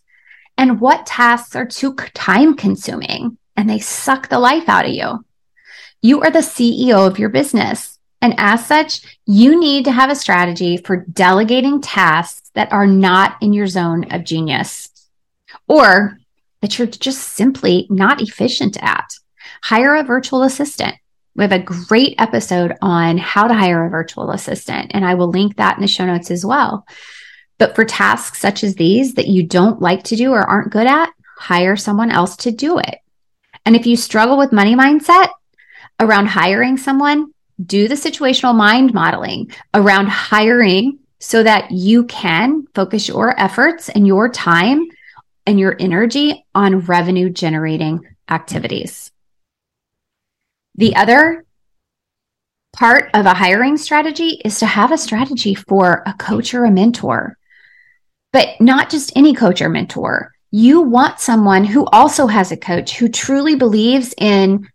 And 0.57 0.81
what 0.81 1.07
tasks 1.07 1.55
are 1.57 1.67
too 1.67 1.95
time 2.15 2.57
consuming 2.57 3.39
and 3.57 3.69
they 3.69 3.79
suck 3.79 4.29
the 4.29 4.39
life 4.39 4.69
out 4.69 4.87
of 4.87 4.93
you? 4.93 5.25
You 6.03 6.21
are 6.23 6.31
the 6.31 6.41
CEO 6.41 7.07
of 7.07 7.19
your 7.19 7.29
business. 7.29 7.99
And 8.21 8.35
as 8.37 8.67
such, 8.67 9.01
you 9.27 9.59
need 9.59 9.85
to 9.85 9.93
have 9.93 10.11
a 10.11 10.17
strategy 10.17 10.77
for 10.77 10.97
delegating 10.97 11.81
tasks 11.81 12.51
that 12.55 12.73
are 12.73 12.87
not 12.87 13.37
in 13.41 13.53
your 13.53 13.69
zone 13.69 14.13
of 14.13 14.25
genius. 14.25 14.91
Or 15.69 16.19
that 16.61 16.79
you're 16.79 16.89
just 16.89 17.21
simply 17.21 17.87
not 17.91 18.21
efficient 18.21 18.77
at. 18.83 19.09
Hire 19.63 19.97
a 19.97 20.05
virtual 20.05 20.43
assistant. 20.43 20.97
We 21.35 21.45
have 21.45 21.53
a 21.53 21.59
great 21.61 22.17
episode 22.19 22.77
on 22.83 23.17
how 23.17 23.47
to 23.47 23.55
hire 23.55 23.85
a 23.85 23.91
virtual 23.91 24.31
assistant, 24.31 24.91
and 24.93 25.05
I 25.05 25.15
will 25.15 25.31
link 25.31 25.57
that 25.57 25.77
in 25.77 25.83
the 25.83 25.89
show 25.89 26.05
notes 26.05 26.31
as 26.31 26.45
well. 26.45 26.85
But 27.59 27.75
for 27.75 27.85
tasks 27.85 28.41
such 28.41 28.65
as 28.65 28.75
these 28.75 29.15
that 29.15 29.29
you 29.29 29.45
don't 29.45 29.81
like 29.81 30.03
to 30.05 30.17
do 30.17 30.33
or 30.33 30.43
aren't 30.43 30.73
good 30.73 30.87
at, 30.87 31.11
hire 31.37 31.77
someone 31.77 32.11
else 32.11 32.37
to 32.39 32.51
do 32.51 32.79
it. 32.79 32.99
And 33.65 33.77
if 33.77 33.87
you 33.87 33.97
struggle 33.97 34.39
with 34.39 34.53
money 34.53 34.75
mindset 34.75 35.29
around 36.01 36.27
hiring 36.27 36.77
someone, 36.77 37.33
do 37.65 37.89
the 37.89 37.95
situational 37.95 38.57
mind 38.57 38.95
modeling 38.95 39.53
around 39.75 40.09
hiring 40.09 40.99
so 41.21 41.43
that 41.43 41.71
you 41.71 42.05
can 42.05 42.67
focus 42.75 43.09
your 43.09 43.39
efforts 43.39 43.89
and 43.89 44.07
your 44.07 44.29
time 44.29 44.89
and 45.49 45.59
your 45.59 45.75
energy 45.81 46.45
on 46.55 46.81
revenue 46.81 47.31
generating 47.31 48.07
activities. 48.29 49.11
The 50.75 50.95
other 50.95 51.45
Part 52.79 53.11
of 53.15 53.27
a 53.27 53.35
hiring 53.35 53.77
strategy 53.77 54.41
is 54.45 54.61
to 54.61 54.67
have 54.67 54.93
a 54.93 54.99
strategy 54.99 55.55
for 55.55 56.03
a 56.07 56.13
coach 56.13 56.55
or 56.55 56.65
a 56.65 56.71
mentor, 56.71 57.37
but 58.33 58.51
not 58.61 58.91
just 58.91 59.11
any 59.17 59.35
coach 59.35 59.61
or 59.61 59.69
mentor. 59.69 60.33
You 60.51 60.83
want 60.83 61.19
someone 61.19 61.65
who 61.65 61.87
also 61.87 62.27
has 62.27 62.53
a 62.53 62.57
coach 62.57 62.97
who 62.97 63.09
truly 63.09 63.57
believes 63.57 64.15
in 64.17 64.69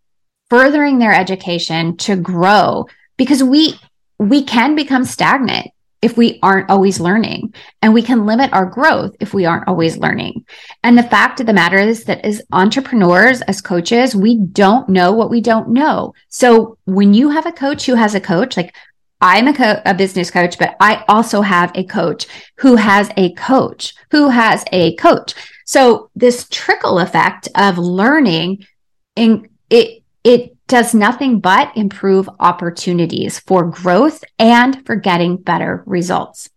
furthering 0.49 0.99
their 0.99 1.13
education 1.13 1.95
to 1.97 2.17
grow 2.17 2.88
because 3.15 3.41
we 3.41 3.79
we 4.19 4.43
can 4.43 4.75
become 4.75 5.05
stagnant 5.05 5.67
if 6.03 6.17
we 6.17 6.39
aren't 6.43 6.69
always 6.69 6.99
learning 6.99 7.53
and 7.81 7.93
we 7.93 8.01
can 8.01 8.25
limit 8.25 8.51
our 8.53 8.65
growth 8.65 9.15
if 9.19 9.33
we 9.33 9.45
aren't 9.45 9.67
always 9.67 9.97
learning. 9.97 10.45
And 10.83 10.97
the 10.97 11.03
fact 11.03 11.39
of 11.39 11.45
the 11.45 11.53
matter 11.53 11.77
is 11.77 12.03
that 12.05 12.25
as 12.25 12.41
entrepreneurs, 12.51 13.41
as 13.41 13.61
coaches, 13.61 14.15
we 14.15 14.37
don't 14.37 14.89
know 14.89 15.13
what 15.13 15.29
we 15.29 15.41
don't 15.41 15.69
know. 15.69 16.13
So 16.29 16.77
when 16.85 17.13
you 17.13 17.29
have 17.29 17.45
a 17.45 17.51
coach 17.51 17.85
who 17.85 17.95
has 17.95 18.15
a 18.15 18.19
coach, 18.19 18.57
like 18.57 18.75
I'm 19.21 19.47
a, 19.47 19.53
co- 19.53 19.81
a 19.85 19.93
business 19.93 20.29
coach, 20.29 20.59
but 20.59 20.75
I 20.81 21.05
also 21.07 21.41
have 21.41 21.71
a 21.75 21.85
coach 21.85 22.27
who 22.57 22.75
has 22.75 23.09
a 23.15 23.33
coach 23.35 23.93
who 24.11 24.29
has 24.29 24.65
a 24.73 24.95
coach. 24.95 25.33
So 25.65 26.09
this 26.15 26.47
trickle 26.49 26.99
effect 26.99 27.47
of 27.55 27.77
learning 27.77 28.67
and 29.15 29.47
it, 29.69 30.03
it 30.25 30.52
does 30.73 30.95
nothing 30.95 31.39
but 31.39 31.71
improve 31.77 32.27
opportunities 32.39 33.38
for 33.38 33.69
growth 33.69 34.23
and 34.39 34.83
for 34.88 34.95
getting 34.95 35.38
better 35.38 35.83
results. 35.86 36.49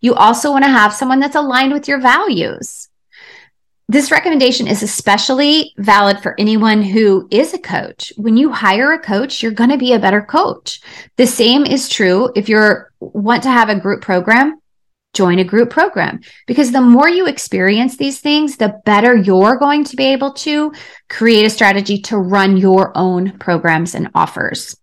You 0.00 0.14
also 0.14 0.52
want 0.52 0.62
to 0.62 0.70
have 0.70 0.94
someone 0.94 1.18
that's 1.18 1.34
aligned 1.34 1.72
with 1.72 1.88
your 1.88 2.00
values. 2.00 2.88
This 3.88 4.12
recommendation 4.12 4.68
is 4.68 4.84
especially 4.84 5.72
valid 5.76 6.20
for 6.20 6.36
anyone 6.38 6.82
who 6.82 7.26
is 7.32 7.52
a 7.52 7.58
coach. 7.58 8.12
When 8.16 8.36
you 8.36 8.52
hire 8.52 8.92
a 8.92 9.00
coach, 9.00 9.42
you're 9.42 9.50
going 9.50 9.70
to 9.70 9.76
be 9.76 9.92
a 9.92 9.98
better 9.98 10.22
coach. 10.22 10.80
The 11.16 11.26
same 11.26 11.66
is 11.66 11.88
true 11.88 12.30
if 12.36 12.48
you 12.48 12.76
want 13.00 13.42
to 13.42 13.50
have 13.50 13.70
a 13.70 13.80
group 13.80 14.02
program 14.02 14.60
join 15.18 15.40
a 15.40 15.44
group 15.44 15.68
program 15.68 16.20
because 16.46 16.70
the 16.70 16.80
more 16.80 17.08
you 17.08 17.26
experience 17.26 17.96
these 17.96 18.20
things, 18.20 18.56
the 18.56 18.80
better 18.84 19.16
you're 19.16 19.56
going 19.56 19.82
to 19.82 19.96
be 19.96 20.04
able 20.04 20.32
to 20.32 20.72
create 21.08 21.44
a 21.44 21.50
strategy 21.50 22.00
to 22.00 22.16
run 22.16 22.56
your 22.56 22.96
own 22.96 23.36
programs 23.38 23.96
and 23.96 24.08
offers. 24.14 24.76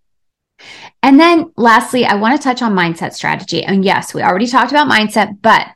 And 1.02 1.18
then 1.18 1.54
lastly, 1.56 2.04
I 2.04 2.16
want 2.16 2.36
to 2.36 2.44
touch 2.44 2.62
on 2.62 2.76
mindset 2.76 3.14
strategy. 3.14 3.64
And 3.64 3.86
yes, 3.86 4.14
we 4.14 4.22
already 4.22 4.48
talked 4.48 4.72
about 4.72 4.92
mindset, 4.92 5.42
but 5.42 5.68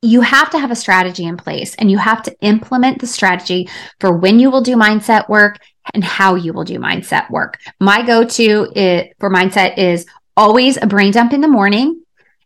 you 0.00 0.22
have 0.22 0.48
to 0.50 0.58
have 0.58 0.70
a 0.70 0.82
strategy 0.84 1.24
in 1.24 1.36
place 1.36 1.74
and 1.74 1.90
you 1.90 1.98
have 1.98 2.22
to 2.22 2.34
implement 2.40 3.00
the 3.00 3.06
strategy 3.06 3.68
for 3.98 4.16
when 4.16 4.40
you 4.40 4.50
will 4.50 4.62
do 4.62 4.76
mindset 4.76 5.28
work 5.28 5.58
and 5.92 6.02
how 6.02 6.36
you 6.36 6.54
will 6.54 6.64
do 6.64 6.78
mindset 6.78 7.28
work. 7.28 7.58
My 7.80 8.00
go 8.00 8.24
to 8.24 8.66
for 9.18 9.28
mindset 9.28 9.76
is 9.76 10.06
always 10.38 10.78
a 10.78 10.86
brain 10.86 11.12
dump 11.12 11.34
in 11.34 11.42
the 11.42 11.48
morning 11.48 12.00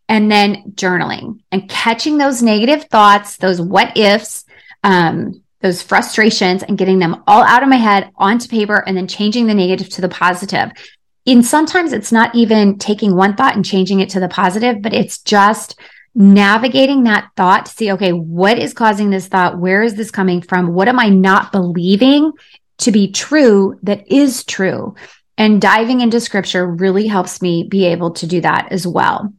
and 0.09 0.31
then 0.31 0.73
journaling 0.75 1.41
and 1.51 1.69
catching 1.69 2.19
those 2.19 2.43
negative 2.43 2.85
thoughts, 2.85 3.37
those 3.37 3.61
what 3.61 3.97
ifs, 3.97 4.45
um, 4.83 5.43
those 5.61 5.83
frustrations, 5.83 6.63
and 6.63 6.77
getting 6.77 6.99
them 6.99 7.23
all 7.27 7.43
out 7.43 7.63
of 7.63 7.69
my 7.69 7.77
head 7.77 8.11
onto 8.17 8.49
paper 8.49 8.85
and 8.87 8.97
then 8.97 9.09
changing 9.09 9.47
the 9.47 9.55
negative 9.55 9.89
to 9.89 10.01
the 10.01 10.09
positive. 10.09 10.71
And 11.27 11.45
sometimes 11.45 11.93
it's 11.93 12.13
not 12.13 12.35
even 12.35 12.79
taking 12.79 13.17
one 13.17 13.35
thought 13.35 13.57
and 13.57 13.65
changing 13.65 14.01
it 14.01 14.11
to 14.11 14.21
the 14.21 14.29
positive, 14.29 14.83
but 14.83 14.93
it's 14.93 15.19
just 15.19 15.81
navigating 16.15 17.05
that 17.05 17.31
thought 17.37 17.67
to 17.67 17.73
see, 17.73 17.93
okay, 17.93 18.13
what 18.13 18.59
is 18.59 18.75
causing 18.75 19.11
this 19.11 19.27
thought? 19.27 19.59
Where 19.59 19.83
is 19.83 19.95
this 19.95 20.11
coming 20.11 20.43
from? 20.43 20.75
What 20.75 20.89
am 20.89 20.99
I 20.99 21.09
not 21.09 21.51
believing 21.51 22.33
to 22.79 22.93
be 22.93 23.11
true 23.11 23.79
that 23.83 24.13
is 24.13 24.45
true? 24.45 24.95
And 25.37 25.61
diving 25.61 26.01
into 26.01 26.21
scripture 26.21 26.67
really 26.67 27.07
helps 27.07 27.43
me 27.43 27.65
be 27.65 27.87
able 27.87 28.13
to 28.13 28.27
do 28.27 28.43
that 28.43 28.71
as 28.71 28.87
well. 28.87 29.33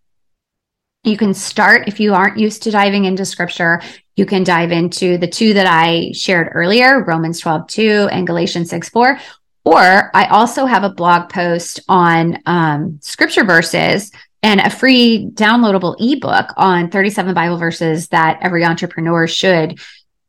You 1.06 1.18
can 1.18 1.36
start 1.36 1.88
if 1.88 2.00
you 2.00 2.16
aren't 2.16 2.40
used 2.40 2.64
to 2.64 2.72
diving 2.72 3.06
into 3.06 3.26
scripture. 3.26 3.80
You 4.16 4.26
can 4.26 4.44
dive 4.44 4.72
into 4.72 5.20
the 5.20 5.28
two 5.28 5.54
that 5.54 5.68
I 5.68 6.12
shared 6.14 6.50
earlier, 6.52 7.04
Romans 7.04 7.40
12, 7.40 7.68
2 7.68 8.10
and 8.12 8.26
Galatians 8.26 8.72
6, 8.72 8.90
4. 8.90 9.20
Or 9.66 10.12
I 10.16 10.26
also 10.26 10.66
have 10.66 10.84
a 10.84 10.90
blog 10.90 11.30
post 11.30 11.82
on 11.88 12.40
um, 12.48 13.00
scripture 13.04 13.44
verses 13.44 14.12
and 14.42 14.60
a 14.60 14.70
free 14.72 15.30
downloadable 15.34 15.96
ebook 16.00 16.52
on 16.58 16.90
37 16.90 17.36
Bible 17.36 17.58
verses 17.58 18.08
that 18.08 18.40
every 18.42 18.66
entrepreneur 18.66 19.28
should 19.28 19.80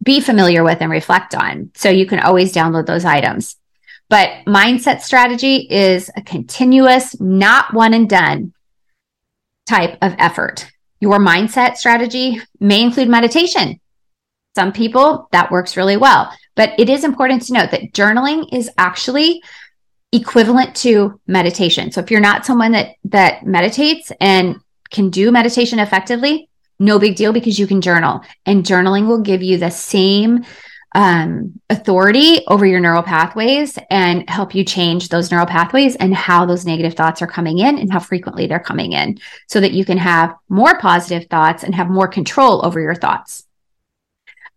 be 0.02 0.20
familiar 0.20 0.62
with 0.62 0.82
and 0.82 0.90
reflect 0.90 1.34
on. 1.34 1.70
So 1.74 1.88
you 1.88 2.04
can 2.04 2.20
always 2.20 2.52
download 2.52 2.84
those 2.84 3.06
items. 3.06 3.56
But 4.10 4.44
mindset 4.46 5.00
strategy 5.00 5.66
is 5.70 6.10
a 6.16 6.22
continuous, 6.22 7.18
not 7.18 7.72
one 7.72 7.94
and 7.94 8.08
done 8.08 8.52
type 9.68 9.98
of 10.02 10.14
effort. 10.18 10.70
Your 11.00 11.18
mindset 11.18 11.76
strategy 11.76 12.40
may 12.60 12.82
include 12.82 13.08
meditation. 13.08 13.80
Some 14.54 14.72
people 14.72 15.28
that 15.32 15.50
works 15.50 15.76
really 15.76 15.96
well, 15.96 16.32
but 16.54 16.72
it 16.78 16.88
is 16.88 17.04
important 17.04 17.42
to 17.42 17.52
note 17.52 17.70
that 17.72 17.92
journaling 17.92 18.52
is 18.54 18.70
actually 18.78 19.42
equivalent 20.12 20.74
to 20.76 21.20
meditation. 21.26 21.92
So 21.92 22.00
if 22.00 22.10
you're 22.10 22.20
not 22.20 22.46
someone 22.46 22.72
that 22.72 22.94
that 23.04 23.44
meditates 23.44 24.12
and 24.20 24.56
can 24.90 25.10
do 25.10 25.30
meditation 25.30 25.78
effectively, 25.78 26.48
no 26.78 26.98
big 26.98 27.16
deal 27.16 27.32
because 27.32 27.58
you 27.58 27.66
can 27.66 27.80
journal 27.80 28.22
and 28.44 28.64
journaling 28.64 29.06
will 29.06 29.20
give 29.20 29.42
you 29.42 29.58
the 29.58 29.70
same 29.70 30.44
um, 30.94 31.60
authority 31.68 32.40
over 32.46 32.64
your 32.64 32.80
neural 32.80 33.02
pathways 33.02 33.78
and 33.90 34.28
help 34.30 34.54
you 34.54 34.64
change 34.64 35.08
those 35.08 35.30
neural 35.30 35.46
pathways 35.46 35.96
and 35.96 36.14
how 36.14 36.46
those 36.46 36.64
negative 36.64 36.94
thoughts 36.94 37.20
are 37.20 37.26
coming 37.26 37.58
in 37.58 37.78
and 37.78 37.92
how 37.92 37.98
frequently 37.98 38.46
they're 38.46 38.58
coming 38.58 38.92
in 38.92 39.18
so 39.48 39.60
that 39.60 39.72
you 39.72 39.84
can 39.84 39.98
have 39.98 40.34
more 40.48 40.78
positive 40.78 41.28
thoughts 41.28 41.64
and 41.64 41.74
have 41.74 41.90
more 41.90 42.08
control 42.08 42.64
over 42.64 42.80
your 42.80 42.94
thoughts. 42.94 43.44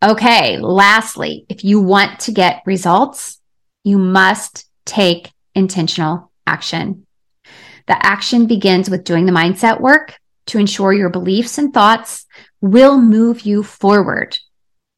Okay, 0.02 0.58
lastly, 0.60 1.46
if 1.50 1.66
you 1.66 1.82
want 1.82 2.22
to 2.22 2.32
get 2.32 2.64
results, 2.66 3.42
you 3.84 3.98
must 3.98 4.66
take 4.86 5.32
intentional 5.56 6.32
action. 6.48 7.06
The 7.88 8.06
action 8.06 8.46
begins 8.46 8.90
with 8.90 9.04
doing 9.04 9.26
the 9.26 9.34
mindset 9.34 9.82
work 9.82 10.18
to 10.46 10.58
ensure 10.58 10.94
your 10.94 11.10
beliefs 11.10 11.58
and 11.58 11.74
thoughts 11.74 12.26
will 12.62 12.98
move 12.98 13.42
you 13.42 13.62
forward 13.62 14.38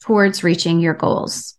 towards 0.01 0.43
reaching 0.43 0.79
your 0.79 0.93
goals. 0.93 1.57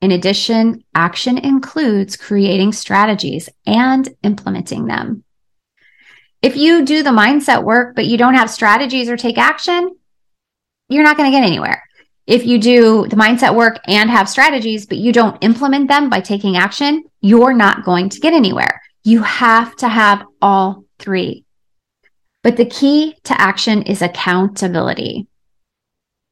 In 0.00 0.12
addition, 0.12 0.84
action 0.94 1.38
includes 1.38 2.16
creating 2.16 2.72
strategies 2.72 3.48
and 3.66 4.08
implementing 4.22 4.86
them. 4.86 5.24
If 6.42 6.56
you 6.56 6.84
do 6.84 7.02
the 7.02 7.10
mindset 7.10 7.62
work, 7.62 7.94
but 7.94 8.06
you 8.06 8.18
don't 8.18 8.34
have 8.34 8.50
strategies 8.50 9.08
or 9.08 9.16
take 9.16 9.38
action, 9.38 9.96
you're 10.88 11.04
not 11.04 11.16
going 11.16 11.30
to 11.30 11.36
get 11.36 11.46
anywhere. 11.46 11.84
If 12.26 12.44
you 12.44 12.58
do 12.58 13.06
the 13.08 13.16
mindset 13.16 13.54
work 13.54 13.78
and 13.86 14.10
have 14.10 14.28
strategies, 14.28 14.86
but 14.86 14.98
you 14.98 15.12
don't 15.12 15.42
implement 15.42 15.88
them 15.88 16.10
by 16.10 16.20
taking 16.20 16.56
action, 16.56 17.04
you're 17.20 17.54
not 17.54 17.84
going 17.84 18.08
to 18.10 18.20
get 18.20 18.32
anywhere. 18.32 18.82
You 19.04 19.22
have 19.22 19.74
to 19.76 19.88
have 19.88 20.24
all 20.40 20.84
three. 20.98 21.44
But 22.42 22.56
the 22.56 22.66
key 22.66 23.16
to 23.24 23.40
action 23.40 23.82
is 23.82 24.02
accountability. 24.02 25.28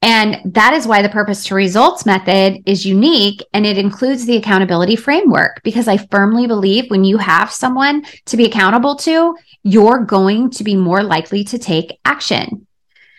And 0.03 0.41
that 0.55 0.73
is 0.73 0.87
why 0.87 1.03
the 1.03 1.11
purpose 1.11 1.45
to 1.45 1.55
results 1.55 2.07
method 2.07 2.63
is 2.65 2.87
unique 2.87 3.45
and 3.53 3.67
it 3.67 3.77
includes 3.77 4.25
the 4.25 4.37
accountability 4.37 4.97
framework 4.97 5.63
because 5.63 5.89
I 5.89 5.99
firmly 5.99 6.47
believe 6.47 6.91
when 6.91 7.05
you 7.05 7.19
have 7.19 7.53
someone 7.53 8.05
to 8.27 8.37
be 8.39 8.47
accountable 8.47 8.97
to, 8.97 9.37
you're 9.63 10.05
going 10.05 10.51
to 10.53 10.65
be 10.65 10.75
more 10.75 11.03
likely 11.03 11.45
to 11.45 11.59
take 11.59 11.99
action. 12.07 12.67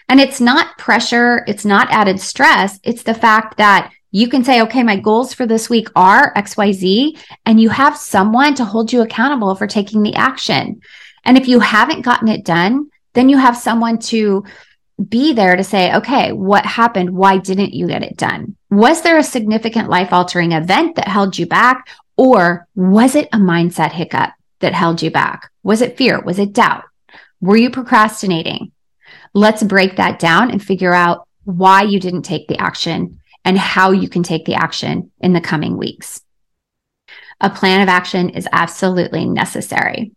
And 0.10 0.20
it's 0.20 0.42
not 0.42 0.78
pressure, 0.80 1.44
it's 1.48 1.66
not 1.66 1.92
added 1.92 2.20
stress, 2.20 2.80
it's 2.84 3.04
the 3.04 3.14
fact 3.14 3.58
that 3.58 3.92
you 4.12 4.28
can 4.28 4.44
say, 4.44 4.62
okay, 4.64 4.84
my 4.84 4.98
goals 4.98 5.34
for 5.34 5.46
this 5.46 5.70
week 5.70 5.88
are 5.96 6.34
XYZ, 6.34 7.18
and 7.46 7.62
you 7.62 7.70
have 7.70 7.96
someone 7.96 8.54
to 8.56 8.66
hold 8.66 8.92
you 8.92 9.02
accountable 9.02 9.56
for 9.56 9.68
taking 9.68 10.04
the 10.04 10.16
action. 10.16 10.82
And 11.24 11.38
if 11.38 11.48
you 11.48 11.62
haven't 11.62 12.02
gotten 12.02 12.28
it 12.28 12.44
done, 12.44 12.90
then 13.14 13.30
you 13.30 13.38
have 13.38 13.56
someone 13.56 14.00
to 14.00 14.44
be 15.10 15.34
there 15.34 15.56
to 15.56 15.64
say, 15.64 15.94
okay, 15.96 16.32
what 16.32 16.66
happened? 16.66 17.12
Why 17.12 17.38
didn't 17.38 17.74
you 17.74 17.88
get 17.88 18.04
it 18.04 18.18
done? 18.18 18.56
Was 18.70 19.02
there 19.02 19.18
a 19.18 19.24
significant 19.24 19.90
life 19.90 20.14
altering 20.14 20.52
event 20.52 20.96
that 20.96 21.08
held 21.08 21.38
you 21.38 21.46
back? 21.46 21.90
Or 22.18 22.68
was 22.76 23.16
it 23.16 23.30
a 23.34 23.38
mindset 23.38 23.92
hiccup 23.92 24.32
that 24.60 24.74
held 24.74 25.02
you 25.02 25.12
back? 25.12 25.52
Was 25.64 25.82
it 25.82 25.98
fear? 25.98 26.22
Was 26.22 26.40
it 26.40 26.54
doubt? 26.54 26.84
Were 27.40 27.58
you 27.58 27.70
procrastinating? 27.70 28.72
Let's 29.34 29.64
break 29.64 29.96
that 29.96 30.20
down 30.20 30.52
and 30.52 30.62
figure 30.62 30.94
out 30.94 31.28
why 31.44 31.84
you 31.84 32.00
didn't 32.00 32.24
take 32.24 32.48
the 32.48 32.58
action 32.58 33.20
and 33.44 33.58
how 33.58 33.92
you 33.92 34.08
can 34.08 34.24
take 34.24 34.46
the 34.46 34.56
action 34.56 35.12
in 35.20 35.34
the 35.34 35.42
coming 35.42 35.78
weeks. 35.78 36.22
A 37.40 37.50
plan 37.50 37.82
of 37.82 37.90
action 37.90 38.30
is 38.30 38.48
absolutely 38.52 39.26
necessary. 39.26 40.12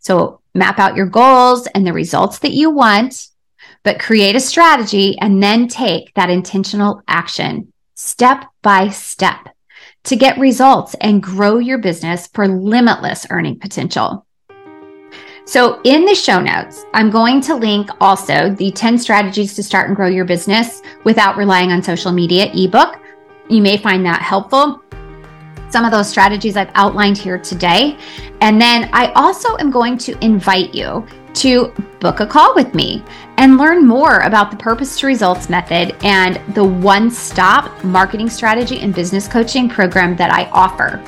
So 0.00 0.40
map 0.54 0.78
out 0.78 0.96
your 0.96 1.06
goals 1.06 1.66
and 1.68 1.86
the 1.86 1.92
results 1.92 2.40
that 2.40 2.50
you 2.50 2.70
want 2.70 3.28
but 3.84 4.00
create 4.00 4.34
a 4.34 4.40
strategy 4.40 5.16
and 5.20 5.42
then 5.42 5.68
take 5.68 6.12
that 6.14 6.30
intentional 6.30 7.02
action 7.06 7.72
step 7.94 8.44
by 8.62 8.88
step 8.88 9.48
to 10.04 10.16
get 10.16 10.38
results 10.38 10.94
and 11.00 11.22
grow 11.22 11.58
your 11.58 11.78
business 11.78 12.26
for 12.28 12.48
limitless 12.48 13.26
earning 13.30 13.58
potential. 13.58 14.26
So, 15.46 15.80
in 15.84 16.06
the 16.06 16.14
show 16.14 16.40
notes, 16.40 16.86
I'm 16.94 17.10
going 17.10 17.42
to 17.42 17.54
link 17.54 17.90
also 18.00 18.50
the 18.50 18.72
10 18.72 18.98
strategies 18.98 19.54
to 19.54 19.62
start 19.62 19.88
and 19.88 19.96
grow 19.96 20.08
your 20.08 20.24
business 20.24 20.80
without 21.04 21.36
relying 21.36 21.70
on 21.70 21.82
social 21.82 22.12
media 22.12 22.50
ebook. 22.54 22.98
You 23.50 23.60
may 23.60 23.76
find 23.76 24.06
that 24.06 24.22
helpful. 24.22 24.82
Some 25.68 25.84
of 25.84 25.90
those 25.90 26.08
strategies 26.08 26.56
I've 26.56 26.70
outlined 26.74 27.18
here 27.18 27.38
today. 27.38 27.98
And 28.40 28.58
then 28.58 28.88
I 28.94 29.12
also 29.12 29.56
am 29.58 29.70
going 29.70 29.98
to 29.98 30.24
invite 30.24 30.74
you 30.74 31.06
to 31.34 31.72
book 32.00 32.20
a 32.20 32.26
call 32.26 32.54
with 32.54 32.74
me 32.74 33.02
and 33.38 33.58
learn 33.58 33.86
more 33.86 34.20
about 34.20 34.50
the 34.50 34.56
Purpose 34.56 34.98
to 34.98 35.06
Results 35.06 35.48
method 35.48 35.96
and 36.04 36.40
the 36.54 36.64
one 36.64 37.10
stop 37.10 37.82
marketing 37.84 38.30
strategy 38.30 38.80
and 38.80 38.94
business 38.94 39.28
coaching 39.28 39.68
program 39.68 40.16
that 40.16 40.30
I 40.30 40.44
offer. 40.50 41.02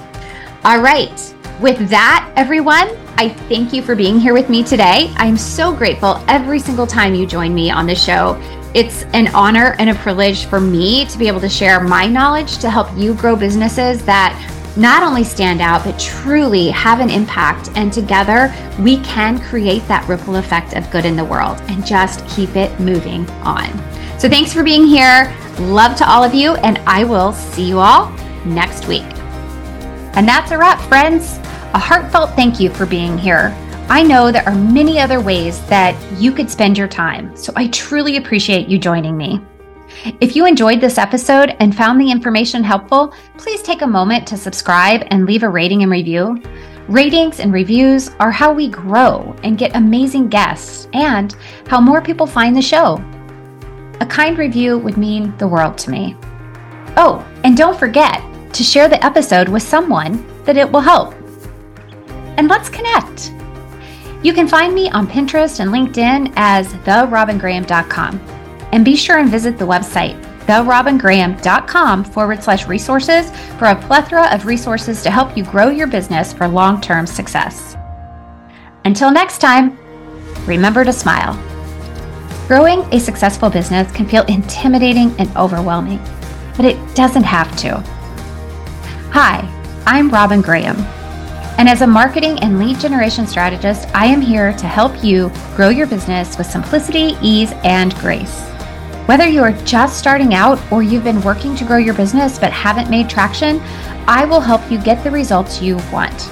All 0.64 0.80
right. 0.80 1.34
With 1.60 1.88
that, 1.88 2.30
everyone, 2.36 2.88
I 3.16 3.30
thank 3.48 3.72
you 3.72 3.82
for 3.82 3.94
being 3.94 4.20
here 4.20 4.34
with 4.34 4.50
me 4.50 4.62
today. 4.62 5.10
I'm 5.16 5.38
so 5.38 5.74
grateful 5.74 6.22
every 6.28 6.58
single 6.58 6.86
time 6.86 7.14
you 7.14 7.26
join 7.26 7.54
me 7.54 7.70
on 7.70 7.86
the 7.86 7.94
show. 7.94 8.38
It's 8.74 9.04
an 9.14 9.28
honor 9.28 9.74
and 9.78 9.88
a 9.88 9.94
privilege 9.94 10.44
for 10.44 10.60
me 10.60 11.06
to 11.06 11.16
be 11.16 11.28
able 11.28 11.40
to 11.40 11.48
share 11.48 11.80
my 11.80 12.06
knowledge 12.06 12.58
to 12.58 12.68
help 12.68 12.94
you 12.94 13.14
grow 13.14 13.34
businesses 13.34 14.04
that 14.04 14.34
not 14.76 15.02
only 15.02 15.24
stand 15.24 15.60
out, 15.60 15.84
but 15.84 15.98
truly 15.98 16.68
have 16.68 17.00
an 17.00 17.10
impact. 17.10 17.70
And 17.74 17.92
together, 17.92 18.54
we 18.80 18.98
can 18.98 19.40
create 19.40 19.86
that 19.88 20.06
ripple 20.08 20.36
effect 20.36 20.74
of 20.74 20.90
good 20.90 21.04
in 21.04 21.16
the 21.16 21.24
world 21.24 21.60
and 21.68 21.84
just 21.84 22.26
keep 22.28 22.56
it 22.56 22.78
moving 22.78 23.28
on. 23.42 23.70
So, 24.18 24.28
thanks 24.28 24.52
for 24.52 24.62
being 24.62 24.86
here. 24.86 25.34
Love 25.58 25.96
to 25.96 26.10
all 26.10 26.22
of 26.22 26.34
you, 26.34 26.54
and 26.56 26.78
I 26.86 27.04
will 27.04 27.32
see 27.32 27.68
you 27.68 27.78
all 27.78 28.10
next 28.44 28.86
week. 28.86 29.04
And 30.14 30.26
that's 30.26 30.50
a 30.50 30.58
wrap, 30.58 30.80
friends. 30.88 31.38
A 31.74 31.78
heartfelt 31.78 32.30
thank 32.30 32.58
you 32.58 32.70
for 32.70 32.86
being 32.86 33.18
here. 33.18 33.54
I 33.88 34.02
know 34.02 34.32
there 34.32 34.46
are 34.48 34.54
many 34.54 34.98
other 34.98 35.20
ways 35.20 35.64
that 35.66 35.94
you 36.18 36.32
could 36.32 36.50
spend 36.50 36.76
your 36.76 36.88
time, 36.88 37.36
so 37.36 37.52
I 37.54 37.68
truly 37.68 38.16
appreciate 38.16 38.68
you 38.68 38.78
joining 38.78 39.16
me. 39.16 39.40
If 40.20 40.36
you 40.36 40.46
enjoyed 40.46 40.80
this 40.80 40.98
episode 40.98 41.56
and 41.58 41.74
found 41.74 42.00
the 42.00 42.10
information 42.10 42.62
helpful, 42.62 43.12
please 43.38 43.60
take 43.60 43.82
a 43.82 43.86
moment 43.86 44.26
to 44.28 44.36
subscribe 44.36 45.04
and 45.10 45.26
leave 45.26 45.42
a 45.42 45.48
rating 45.48 45.82
and 45.82 45.90
review. 45.90 46.40
Ratings 46.86 47.40
and 47.40 47.52
reviews 47.52 48.10
are 48.20 48.30
how 48.30 48.52
we 48.52 48.68
grow 48.68 49.34
and 49.42 49.58
get 49.58 49.74
amazing 49.74 50.28
guests 50.28 50.86
and 50.92 51.34
how 51.66 51.80
more 51.80 52.00
people 52.00 52.26
find 52.26 52.54
the 52.54 52.62
show. 52.62 53.02
A 54.00 54.06
kind 54.06 54.38
review 54.38 54.78
would 54.78 54.96
mean 54.96 55.36
the 55.38 55.48
world 55.48 55.76
to 55.78 55.90
me. 55.90 56.16
Oh, 56.96 57.26
and 57.42 57.56
don't 57.56 57.78
forget 57.78 58.22
to 58.52 58.62
share 58.62 58.88
the 58.88 59.04
episode 59.04 59.48
with 59.48 59.64
someone 59.64 60.24
that 60.44 60.56
it 60.56 60.70
will 60.70 60.80
help 60.80 61.14
and 62.36 62.48
let's 62.48 62.68
connect. 62.68 63.32
You 64.22 64.32
can 64.32 64.46
find 64.46 64.72
me 64.72 64.88
on 64.90 65.08
Pinterest 65.08 65.58
and 65.58 65.70
LinkedIn 65.70 66.32
as 66.36 66.72
therobingraham.com. 66.84 68.35
And 68.72 68.84
be 68.84 68.96
sure 68.96 69.18
and 69.18 69.30
visit 69.30 69.58
the 69.58 69.66
website, 69.66 70.20
therobingraham.com 70.46 72.04
forward 72.04 72.42
slash 72.42 72.66
resources 72.66 73.30
for 73.58 73.66
a 73.66 73.76
plethora 73.76 74.32
of 74.34 74.46
resources 74.46 75.02
to 75.02 75.10
help 75.10 75.36
you 75.36 75.44
grow 75.44 75.68
your 75.68 75.86
business 75.86 76.32
for 76.32 76.46
long 76.46 76.80
term 76.80 77.06
success. 77.06 77.76
Until 78.84 79.10
next 79.10 79.38
time, 79.38 79.78
remember 80.46 80.84
to 80.84 80.92
smile. 80.92 81.34
Growing 82.46 82.80
a 82.94 83.00
successful 83.00 83.50
business 83.50 83.90
can 83.92 84.06
feel 84.06 84.24
intimidating 84.26 85.14
and 85.18 85.34
overwhelming, 85.36 86.00
but 86.56 86.64
it 86.64 86.76
doesn't 86.94 87.24
have 87.24 87.56
to. 87.56 87.80
Hi, 89.10 89.48
I'm 89.86 90.10
Robin 90.10 90.40
Graham 90.40 90.76
and 91.58 91.70
as 91.70 91.80
a 91.80 91.86
marketing 91.86 92.38
and 92.40 92.58
lead 92.58 92.78
generation 92.78 93.26
strategist, 93.26 93.88
I 93.94 94.06
am 94.06 94.20
here 94.20 94.52
to 94.52 94.66
help 94.66 95.02
you 95.02 95.32
grow 95.54 95.70
your 95.70 95.86
business 95.86 96.36
with 96.36 96.46
simplicity, 96.46 97.16
ease, 97.22 97.52
and 97.64 97.94
grace. 97.96 98.42
Whether 99.06 99.28
you 99.28 99.40
are 99.42 99.52
just 99.62 100.00
starting 100.00 100.34
out 100.34 100.60
or 100.72 100.82
you've 100.82 101.04
been 101.04 101.22
working 101.22 101.54
to 101.56 101.64
grow 101.64 101.76
your 101.76 101.94
business 101.94 102.40
but 102.40 102.50
haven't 102.50 102.90
made 102.90 103.08
traction, 103.08 103.60
I 104.08 104.24
will 104.24 104.40
help 104.40 104.68
you 104.68 104.82
get 104.82 105.04
the 105.04 105.12
results 105.12 105.62
you 105.62 105.76
want. 105.92 106.28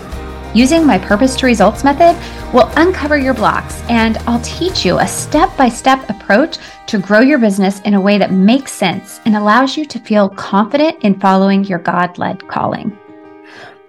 Using 0.55 0.85
my 0.85 0.99
Purpose 0.99 1.37
to 1.37 1.47
Results 1.47 1.85
method 1.85 2.21
will 2.53 2.69
uncover 2.77 3.17
your 3.17 3.33
blocks 3.33 3.81
and 3.89 4.19
I'll 4.27 4.41
teach 4.41 4.85
you 4.85 4.99
a 4.99 5.07
step 5.07 5.57
by 5.57 5.69
step 5.69 6.11
approach 6.11 6.59
to 6.89 6.99
grow 6.99 7.21
your 7.21 7.39
business 7.39 7.81
in 7.83 7.95
a 7.95 8.01
way 8.01 8.19
that 8.19 8.33
makes 8.33 8.73
sense 8.73 9.21
and 9.25 9.37
allows 9.37 9.77
you 9.77 9.85
to 9.85 10.01
feel 10.01 10.29
confident 10.29 11.01
in 11.05 11.21
following 11.21 11.63
your 11.63 11.79
God 11.79 12.19
led 12.19 12.49
calling. 12.49 12.99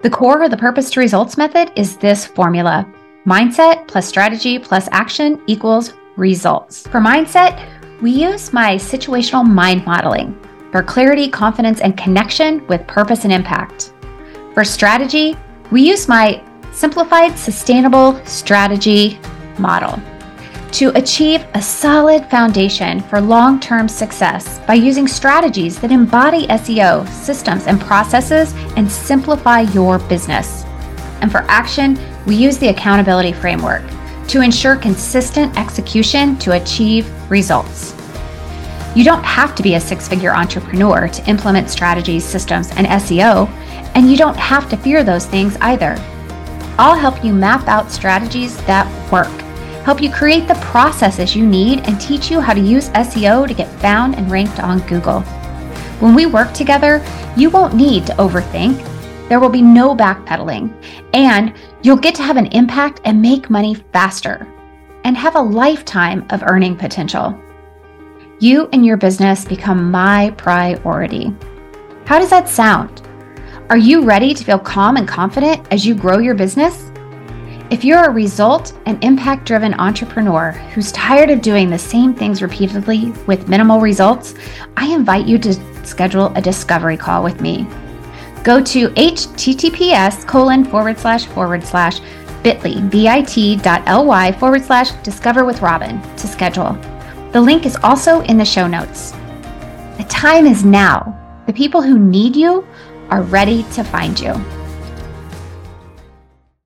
The 0.04 0.12
core 0.12 0.44
of 0.44 0.52
the 0.52 0.58
purpose 0.58 0.92
to 0.92 1.00
results 1.00 1.38
method 1.38 1.72
is 1.76 1.98
this 1.98 2.24
formula 2.24 2.88
mindset 3.26 3.88
plus 3.88 4.08
strategy 4.08 4.60
plus 4.60 4.88
action 4.92 5.42
equals 5.48 5.94
results. 6.18 6.88
For 6.88 7.00
mindset, 7.00 7.75
we 8.02 8.12
use 8.12 8.52
my 8.52 8.76
situational 8.76 9.46
mind 9.46 9.86
modeling 9.86 10.38
for 10.72 10.84
clarity, 10.84 11.30
confidence, 11.30 11.80
and 11.80 11.98
connection 11.98 12.66
with 12.68 12.86
purpose 12.88 13.24
and 13.24 13.32
impact. 13.32 13.94
For 14.54 14.66
strategy, 14.66 15.38
we 15.72 15.88
use 15.88 16.08
my 16.08 16.44
simplified 16.74 17.38
sustainable 17.40 18.24
strategy 18.26 19.18
model 19.58 19.98
to 20.74 20.90
achieve 20.98 21.46
a 21.54 21.62
solid 21.62 22.30
foundation 22.30 23.00
for 23.00 23.22
long 23.22 23.62
term 23.62 23.88
success 23.88 24.60
by 24.68 24.74
using 24.74 25.08
strategies 25.08 25.80
that 25.80 25.92
embody 25.92 26.48
SEO, 26.48 27.08
systems, 27.08 27.66
and 27.68 27.80
processes 27.80 28.54
and 28.76 28.92
simplify 28.92 29.62
your 29.62 30.00
business. 30.00 30.66
And 31.22 31.32
for 31.32 31.46
action, 31.48 31.98
we 32.26 32.36
use 32.36 32.58
the 32.58 32.68
accountability 32.68 33.32
framework 33.32 33.84
to 34.28 34.42
ensure 34.42 34.76
consistent 34.76 35.58
execution 35.58 36.38
to 36.38 36.54
achieve 36.54 37.10
results. 37.30 37.94
You 38.96 39.04
don't 39.04 39.24
have 39.24 39.56
to 39.56 39.64
be 39.64 39.76
a 39.76 39.80
six 39.80 40.08
figure 40.08 40.36
entrepreneur 40.36 41.08
to 41.08 41.30
implement 41.30 41.70
strategies, 41.70 42.24
systems, 42.24 42.70
and 42.72 42.88
SEO, 42.88 43.50
and 43.96 44.10
you 44.10 44.18
don't 44.18 44.38
have 44.38 44.70
to 44.70 44.78
fear 44.78 45.04
those 45.04 45.26
things 45.26 45.58
either. 45.62 45.96
I'll 46.78 46.98
help 46.98 47.24
you 47.24 47.34
map 47.34 47.68
out 47.68 47.92
strategies 47.92 48.58
that 48.66 49.12
work 49.12 49.32
help 49.86 50.02
you 50.02 50.10
create 50.10 50.48
the 50.48 50.56
processes 50.56 51.36
you 51.36 51.46
need, 51.46 51.88
and 51.88 52.02
teach 52.02 52.32
you 52.32 52.40
how 52.40 52.56
to 52.56 52.60
use 52.60 52.90
SEO 52.90 53.48
to 53.48 53.54
get 53.54 53.70
found 53.80 54.16
and 54.16 54.32
ranked 54.32 54.60
on 54.60 54.80
Google. 54.88 55.22
When 56.02 56.16
we 56.16 56.26
work 56.26 56.54
together, 56.54 57.06
you 57.38 57.52
won't 57.52 57.76
need 57.76 58.08
to 58.08 58.14
overthink. 58.14 58.95
There 59.28 59.40
will 59.40 59.50
be 59.50 59.62
no 59.62 59.96
backpedaling, 59.96 60.72
and 61.14 61.54
you'll 61.82 61.98
get 61.98 62.14
to 62.16 62.24
have 62.24 62.38
an 62.38 62.48
impact 62.48 63.02
and 63.06 63.22
make 63.22 63.50
money 63.50 63.74
faster 63.92 64.48
and 65.04 65.18
have 65.18 65.36
a 65.36 65.42
lifetime 65.42 66.26
of 66.30 66.44
earning 66.44 66.76
potential. 66.76 67.40
You 68.40 68.70
and 68.74 68.86
your 68.86 68.98
business 68.98 69.46
become 69.46 69.90
my 69.90 70.32
priority. 70.38 71.34
How 72.06 72.20
does 72.20 72.30
that 72.30 72.50
sound? 72.50 73.02
Are 73.70 73.78
you 73.78 74.04
ready 74.04 74.34
to 74.34 74.44
feel 74.44 74.60
calm 74.60 74.96
and 74.98 75.08
confident 75.08 75.66
as 75.72 75.86
you 75.86 75.96
grow 75.96 76.20
your 76.20 76.36
business? 76.36 76.92
If 77.72 77.84
you're 77.84 78.04
a 78.04 78.12
result 78.12 78.78
and 78.86 79.04
impact 79.04 79.46
driven 79.46 79.74
entrepreneur 79.74 80.52
who's 80.52 80.92
tired 80.92 81.32
of 81.32 81.42
doing 81.42 81.70
the 81.70 81.80
same 81.80 82.14
things 82.14 82.44
repeatedly 82.44 83.12
with 83.26 83.48
minimal 83.48 83.80
results, 83.80 84.36
I 84.78 84.94
invite 84.94 85.26
you 85.26 85.40
to 85.40 85.86
schedule 85.86 86.32
a 86.36 86.42
discovery 86.42 86.96
call 86.96 87.24
with 87.24 87.42
me. 87.42 87.68
Go 88.46 88.62
to 88.62 88.90
https 88.90 90.28
colon 90.28 90.64
forward 90.64 91.00
slash 91.00 91.26
forward 91.26 91.64
slash 91.64 92.00
bit.ly 92.44 92.80
bit.ly 92.92 94.32
forward 94.34 94.64
slash 94.64 94.92
discover 95.02 95.46
with 95.46 95.64
Robin 95.64 96.00
to 96.18 96.28
schedule. 96.28 96.74
The 97.32 97.42
link 97.42 97.66
is 97.66 97.76
also 97.78 98.22
in 98.22 98.38
the 98.38 98.46
show 98.46 98.68
notes. 98.68 99.14
The 99.98 100.06
time 100.08 100.46
is 100.46 100.64
now. 100.64 101.20
The 101.48 101.54
people 101.54 101.82
who 101.82 101.98
need 101.98 102.36
you 102.36 102.68
are 103.10 103.24
ready 103.24 103.64
to 103.74 103.84
find 103.84 104.20
you. 104.20 104.34